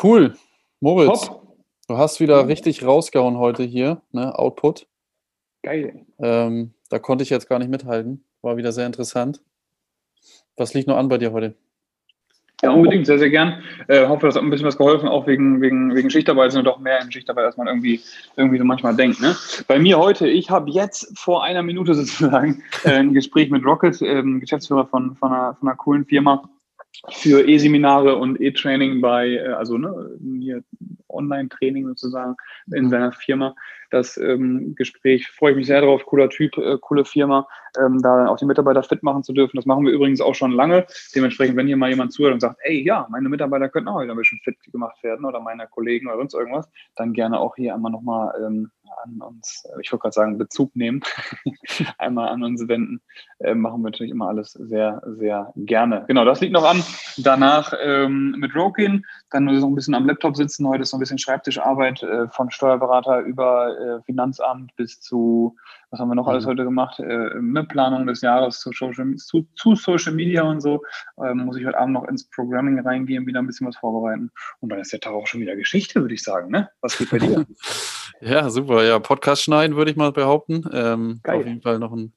Cool. 0.02 0.34
Moritz. 0.80 1.26
Top. 1.26 1.49
Du 1.90 1.98
hast 1.98 2.20
wieder 2.20 2.46
richtig 2.46 2.84
rausgehauen 2.84 3.36
heute 3.36 3.64
hier, 3.64 4.00
ne? 4.12 4.38
Output. 4.38 4.86
Geil. 5.64 6.06
Ähm, 6.20 6.72
da 6.88 7.00
konnte 7.00 7.24
ich 7.24 7.30
jetzt 7.30 7.48
gar 7.48 7.58
nicht 7.58 7.68
mithalten. 7.68 8.22
War 8.42 8.56
wieder 8.56 8.70
sehr 8.70 8.86
interessant. 8.86 9.42
Was 10.56 10.72
liegt 10.72 10.86
noch 10.86 10.96
an 10.96 11.08
bei 11.08 11.18
dir 11.18 11.32
heute? 11.32 11.56
Ja, 12.62 12.70
unbedingt, 12.70 13.06
sehr, 13.06 13.18
sehr 13.18 13.30
gern. 13.30 13.60
Äh, 13.88 14.06
hoffe, 14.06 14.26
das 14.26 14.36
hat 14.36 14.44
ein 14.44 14.50
bisschen 14.50 14.68
was 14.68 14.78
geholfen, 14.78 15.08
auch 15.08 15.26
wegen, 15.26 15.60
wegen, 15.60 15.92
wegen 15.96 16.10
Schichtarbeit 16.10 16.52
sind 16.52 16.64
doch 16.64 16.78
mehr 16.78 17.00
in 17.02 17.10
Schichtarbeit, 17.10 17.46
als 17.46 17.56
man 17.56 17.66
irgendwie, 17.66 18.00
irgendwie 18.36 18.58
so 18.58 18.64
manchmal 18.64 18.94
denkt. 18.94 19.20
Ne? 19.20 19.34
Bei 19.66 19.80
mir 19.80 19.98
heute, 19.98 20.28
ich 20.28 20.48
habe 20.48 20.70
jetzt 20.70 21.18
vor 21.18 21.42
einer 21.42 21.64
Minute 21.64 21.94
sozusagen 21.96 22.62
äh, 22.84 22.90
ein 22.90 23.14
Gespräch 23.14 23.50
mit 23.50 23.64
Rocket, 23.64 24.00
ähm, 24.00 24.38
Geschäftsführer 24.38 24.86
von, 24.86 25.16
von, 25.16 25.32
einer, 25.32 25.56
von 25.58 25.68
einer 25.68 25.76
coolen 25.76 26.04
Firma, 26.04 26.48
für 27.10 27.46
E-Seminare 27.46 28.16
und 28.16 28.40
E-Training 28.40 29.00
bei, 29.00 29.28
äh, 29.28 29.48
also 29.48 29.78
ne, 29.78 30.62
Online-Training 31.08 31.86
sozusagen 31.88 32.36
in 32.72 32.84
mhm. 32.84 32.90
seiner 32.90 33.12
Firma. 33.12 33.54
Das 33.90 34.16
ähm, 34.16 34.74
Gespräch 34.76 35.28
freue 35.28 35.52
ich 35.52 35.56
mich 35.56 35.66
sehr 35.66 35.80
drauf, 35.80 36.06
cooler 36.06 36.28
Typ, 36.28 36.56
äh, 36.58 36.78
coole 36.80 37.04
Firma, 37.04 37.48
ähm, 37.78 38.00
da 38.00 38.28
auch 38.28 38.36
die 38.36 38.44
Mitarbeiter 38.44 38.82
fit 38.84 39.02
machen 39.02 39.24
zu 39.24 39.32
dürfen. 39.32 39.56
Das 39.56 39.66
machen 39.66 39.84
wir 39.84 39.92
übrigens 39.92 40.20
auch 40.20 40.34
schon 40.34 40.52
lange. 40.52 40.86
Dementsprechend, 41.14 41.56
wenn 41.56 41.66
hier 41.66 41.76
mal 41.76 41.90
jemand 41.90 42.12
zuhört 42.12 42.34
und 42.34 42.40
sagt, 42.40 42.58
ey, 42.62 42.84
ja, 42.84 43.08
meine 43.10 43.28
Mitarbeiter 43.28 43.68
könnten 43.68 43.88
auch 43.88 44.00
wieder 44.00 44.14
ein 44.14 44.18
bisschen 44.18 44.38
fit 44.44 44.56
gemacht 44.70 45.02
werden 45.02 45.24
oder 45.24 45.40
meine 45.40 45.66
Kollegen 45.66 46.06
oder 46.06 46.18
sonst 46.18 46.34
irgendwas, 46.34 46.68
dann 46.96 47.12
gerne 47.12 47.40
auch 47.40 47.56
hier 47.56 47.74
einmal 47.74 47.90
nochmal 47.90 48.32
ähm, 48.44 48.70
an 49.04 49.20
uns, 49.20 49.64
äh, 49.64 49.80
ich 49.80 49.92
wollte 49.92 50.02
gerade 50.02 50.12
sagen, 50.12 50.38
Bezug 50.38 50.74
nehmen, 50.76 51.02
einmal 51.98 52.28
an 52.28 52.42
uns 52.42 52.66
wenden. 52.68 53.00
Äh, 53.38 53.54
machen 53.54 53.80
wir 53.80 53.90
natürlich 53.90 54.12
immer 54.12 54.28
alles 54.28 54.52
sehr, 54.52 55.02
sehr 55.18 55.52
gerne. 55.56 56.04
Genau, 56.08 56.24
das 56.24 56.40
liegt 56.40 56.52
noch 56.52 56.64
an. 56.64 56.82
Danach 57.18 57.72
ähm, 57.82 58.36
mit 58.38 58.54
Rokin, 58.54 59.04
dann 59.30 59.44
noch 59.44 59.68
ein 59.68 59.74
bisschen 59.74 59.94
am 59.94 60.06
Laptop 60.06 60.36
sitzen. 60.36 60.66
Heute 60.68 60.82
ist 60.82 60.92
noch 60.92 60.98
ein 60.98 61.00
bisschen 61.00 61.18
Schreibtischarbeit 61.18 62.02
äh, 62.02 62.28
von 62.28 62.50
Steuerberater 62.50 63.20
über 63.20 63.76
äh, 63.78 64.02
Finanzamt 64.02 64.74
bis 64.76 65.00
zu 65.00 65.56
was 65.90 65.98
haben 65.98 66.08
wir 66.08 66.14
noch 66.14 66.28
alles 66.28 66.44
mhm. 66.44 66.50
heute 66.50 66.64
gemacht? 66.64 67.00
Äh, 67.00 67.64
Planung 67.64 68.06
des 68.06 68.20
Jahres 68.20 68.60
zu 68.60 68.70
Social, 68.72 69.16
zu, 69.16 69.46
zu 69.56 69.74
Social 69.74 70.14
Media 70.14 70.42
und 70.42 70.60
so. 70.60 70.82
Ähm, 71.22 71.38
muss 71.38 71.56
ich 71.56 71.66
heute 71.66 71.78
Abend 71.78 71.94
noch 71.94 72.04
ins 72.04 72.28
Programming 72.30 72.78
reingehen, 72.80 73.26
wieder 73.26 73.40
ein 73.40 73.46
bisschen 73.46 73.66
was 73.66 73.76
vorbereiten. 73.76 74.30
Und 74.60 74.70
dann 74.70 74.78
ist 74.78 74.92
der 74.92 75.00
Tag 75.00 75.12
auch 75.12 75.26
schon 75.26 75.40
wieder 75.40 75.56
Geschichte, 75.56 76.00
würde 76.00 76.14
ich 76.14 76.22
sagen. 76.22 76.50
Ne? 76.50 76.70
Was 76.80 76.96
geht 76.96 77.10
bei 77.10 77.18
dir? 77.18 77.44
ja, 78.20 78.50
super. 78.50 78.84
Ja, 78.84 78.98
Podcast 78.98 79.42
schneiden, 79.42 79.76
würde 79.76 79.90
ich 79.90 79.96
mal 79.96 80.12
behaupten. 80.12 80.64
Ähm, 80.72 81.20
auf 81.24 81.44
jeden 81.44 81.62
Fall 81.62 81.78
noch 81.78 81.92
ein 81.92 82.14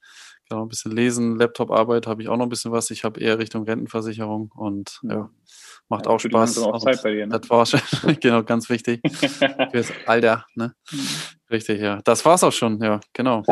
genau, 0.50 0.63
ein 0.63 0.70
bisschen 0.70 0.92
lesen, 0.92 1.36
Laptop-Arbeit 1.38 2.08
habe 2.08 2.22
ich 2.22 2.30
auch 2.30 2.38
noch 2.38 2.46
ein 2.46 2.50
bisschen 2.50 2.72
was. 2.72 2.92
Ich 2.92 3.04
habe 3.04 3.20
eher 3.20 3.39
Richtung 3.39 3.63
Rentenversicherung 3.63 4.52
und 4.56 5.00
ja, 5.04 5.30
macht 5.89 6.06
ja, 6.06 6.12
auch 6.12 6.20
Spaß. 6.20 6.60
Auch 6.60 6.80
Zeit 6.80 7.02
bei 7.04 7.12
dir, 7.12 7.28
ne? 7.28 7.39
Das 7.39 7.50
war 7.50 7.66
schon, 7.66 7.80
genau, 8.20 8.44
ganz 8.44 8.70
wichtig. 8.70 9.02
Fürs 9.72 9.92
Alter, 10.06 10.46
ne? 10.56 10.74
Mhm. 10.92 11.08
Richtig, 11.50 11.82
ja. 11.82 12.02
Das 12.04 12.24
war's 12.26 12.44
auch 12.44 12.52
schon, 12.52 12.82
ja, 12.82 13.00
genau. 13.13 13.44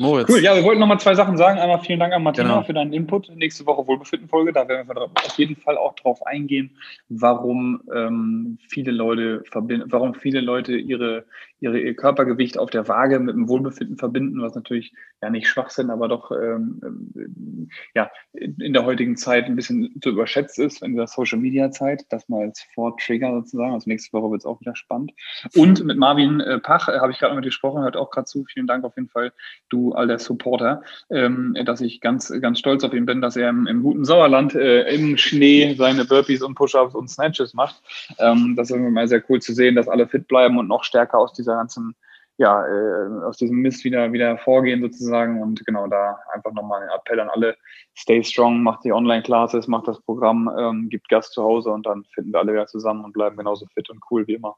Moritz. 0.00 0.30
Cool, 0.30 0.40
ja, 0.40 0.54
wir 0.54 0.64
wollten 0.64 0.80
nochmal 0.80 0.98
zwei 0.98 1.14
Sachen 1.14 1.36
sagen. 1.36 1.58
Einmal 1.58 1.80
vielen 1.80 2.00
Dank 2.00 2.14
an 2.14 2.22
Martina 2.22 2.48
genau. 2.48 2.62
für 2.62 2.72
deinen 2.72 2.92
Input. 2.92 3.30
Nächste 3.36 3.66
Woche 3.66 3.86
Wohlbefinden-Folge, 3.86 4.52
da 4.52 4.66
werden 4.66 4.88
wir 4.88 5.02
auf 5.02 5.36
jeden 5.36 5.56
Fall 5.56 5.76
auch 5.76 5.94
drauf 5.94 6.26
eingehen, 6.26 6.70
warum 7.10 7.82
ähm, 7.94 8.58
viele 8.66 8.92
Leute 8.92 9.42
verbinden, 9.50 9.92
warum 9.92 10.14
viele 10.14 10.40
Leute 10.40 10.74
ihre, 10.74 11.26
ihre, 11.60 11.78
ihr 11.78 11.94
Körpergewicht 11.94 12.58
auf 12.58 12.70
der 12.70 12.88
Waage 12.88 13.18
mit 13.20 13.34
dem 13.34 13.48
Wohlbefinden 13.48 13.98
verbinden, 13.98 14.40
was 14.40 14.54
natürlich 14.54 14.92
ja 15.22 15.28
nicht 15.28 15.46
Schwachsinn, 15.46 15.90
aber 15.90 16.08
doch 16.08 16.30
ähm, 16.30 16.80
ähm 16.82 17.68
ja, 17.94 18.10
in 18.32 18.72
der 18.72 18.84
heutigen 18.84 19.16
Zeit 19.16 19.46
ein 19.46 19.56
bisschen 19.56 20.00
zu 20.00 20.10
überschätzt 20.10 20.58
ist, 20.58 20.82
in 20.82 20.96
der 20.96 21.06
Social-Media-Zeit. 21.06 22.06
Das 22.08 22.28
mal 22.28 22.46
als 22.46 22.62
Vortrigger 22.74 23.32
sozusagen. 23.32 23.74
Also 23.74 23.88
nächste 23.88 24.12
Woche 24.12 24.30
wird 24.30 24.40
es 24.40 24.46
auch 24.46 24.60
wieder 24.60 24.76
spannend. 24.76 25.12
Und 25.54 25.84
mit 25.84 25.98
Marvin 25.98 26.40
äh, 26.40 26.58
Pach 26.58 26.88
äh, 26.88 26.98
habe 26.98 27.12
ich 27.12 27.18
gerade 27.18 27.34
mit 27.34 27.44
dir 27.44 27.48
gesprochen, 27.48 27.82
hört 27.82 27.96
auch 27.96 28.10
gerade 28.10 28.26
zu. 28.26 28.44
Vielen 28.44 28.66
Dank 28.66 28.84
auf 28.84 28.96
jeden 28.96 29.08
Fall, 29.08 29.32
du 29.68 29.89
alter 29.92 30.18
Supporter, 30.18 30.82
ähm, 31.10 31.56
dass 31.64 31.80
ich 31.80 32.00
ganz, 32.00 32.32
ganz 32.40 32.58
stolz 32.58 32.84
auf 32.84 32.92
ihn 32.92 33.06
bin, 33.06 33.20
dass 33.20 33.36
er 33.36 33.48
im, 33.48 33.66
im 33.66 33.82
guten 33.82 34.04
Sauerland 34.04 34.54
äh, 34.54 34.92
im 34.94 35.16
Schnee 35.16 35.74
seine 35.74 36.04
Burpees 36.04 36.42
und 36.42 36.54
Push-Ups 36.54 36.94
und 36.94 37.08
Snatches 37.08 37.54
macht. 37.54 37.82
Ähm, 38.18 38.54
das 38.56 38.70
ist 38.70 38.76
immer 38.76 38.90
mal 38.90 39.08
sehr 39.08 39.22
cool 39.28 39.40
zu 39.40 39.52
sehen, 39.52 39.74
dass 39.74 39.88
alle 39.88 40.06
fit 40.06 40.28
bleiben 40.28 40.58
und 40.58 40.68
noch 40.68 40.84
stärker 40.84 41.18
aus 41.18 41.32
dieser 41.32 41.56
ganzen 41.56 41.94
ja, 42.40 42.66
äh, 42.66 43.22
aus 43.22 43.36
diesem 43.36 43.58
Mist 43.58 43.84
wieder, 43.84 44.14
wieder 44.14 44.38
vorgehen 44.38 44.80
sozusagen. 44.80 45.42
Und 45.42 45.64
genau 45.66 45.86
da 45.88 46.18
einfach 46.32 46.52
nochmal 46.52 46.82
ein 46.82 46.88
Appell 46.88 47.20
an 47.20 47.28
alle, 47.28 47.54
stay 47.94 48.24
strong, 48.24 48.62
macht 48.62 48.82
die 48.82 48.92
Online-Classes, 48.92 49.68
macht 49.68 49.86
das 49.86 50.00
Programm, 50.00 50.50
ähm, 50.58 50.88
gibt 50.88 51.10
Gas 51.10 51.32
zu 51.32 51.42
Hause 51.42 51.70
und 51.70 51.84
dann 51.84 52.02
finden 52.14 52.32
wir 52.32 52.38
alle 52.38 52.54
wieder 52.54 52.66
zusammen 52.66 53.04
und 53.04 53.12
bleiben 53.12 53.36
genauso 53.36 53.66
fit 53.74 53.90
und 53.90 54.00
cool 54.10 54.26
wie 54.26 54.34
immer. 54.34 54.56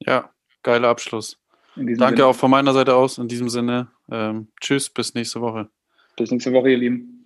Ja, 0.00 0.30
geiler 0.62 0.88
Abschluss. 0.88 1.38
Danke 1.76 1.96
Sinne. 1.96 2.26
auch 2.26 2.34
von 2.34 2.50
meiner 2.50 2.74
Seite 2.74 2.94
aus 2.94 3.16
in 3.16 3.26
diesem 3.26 3.48
Sinne. 3.48 3.88
Ähm, 4.10 4.48
tschüss, 4.60 4.88
bis 4.88 5.14
nächste 5.14 5.40
Woche. 5.40 5.68
Bis 6.16 6.30
nächste 6.30 6.52
Woche, 6.52 6.70
ihr 6.70 6.78
Lieben. 6.78 7.17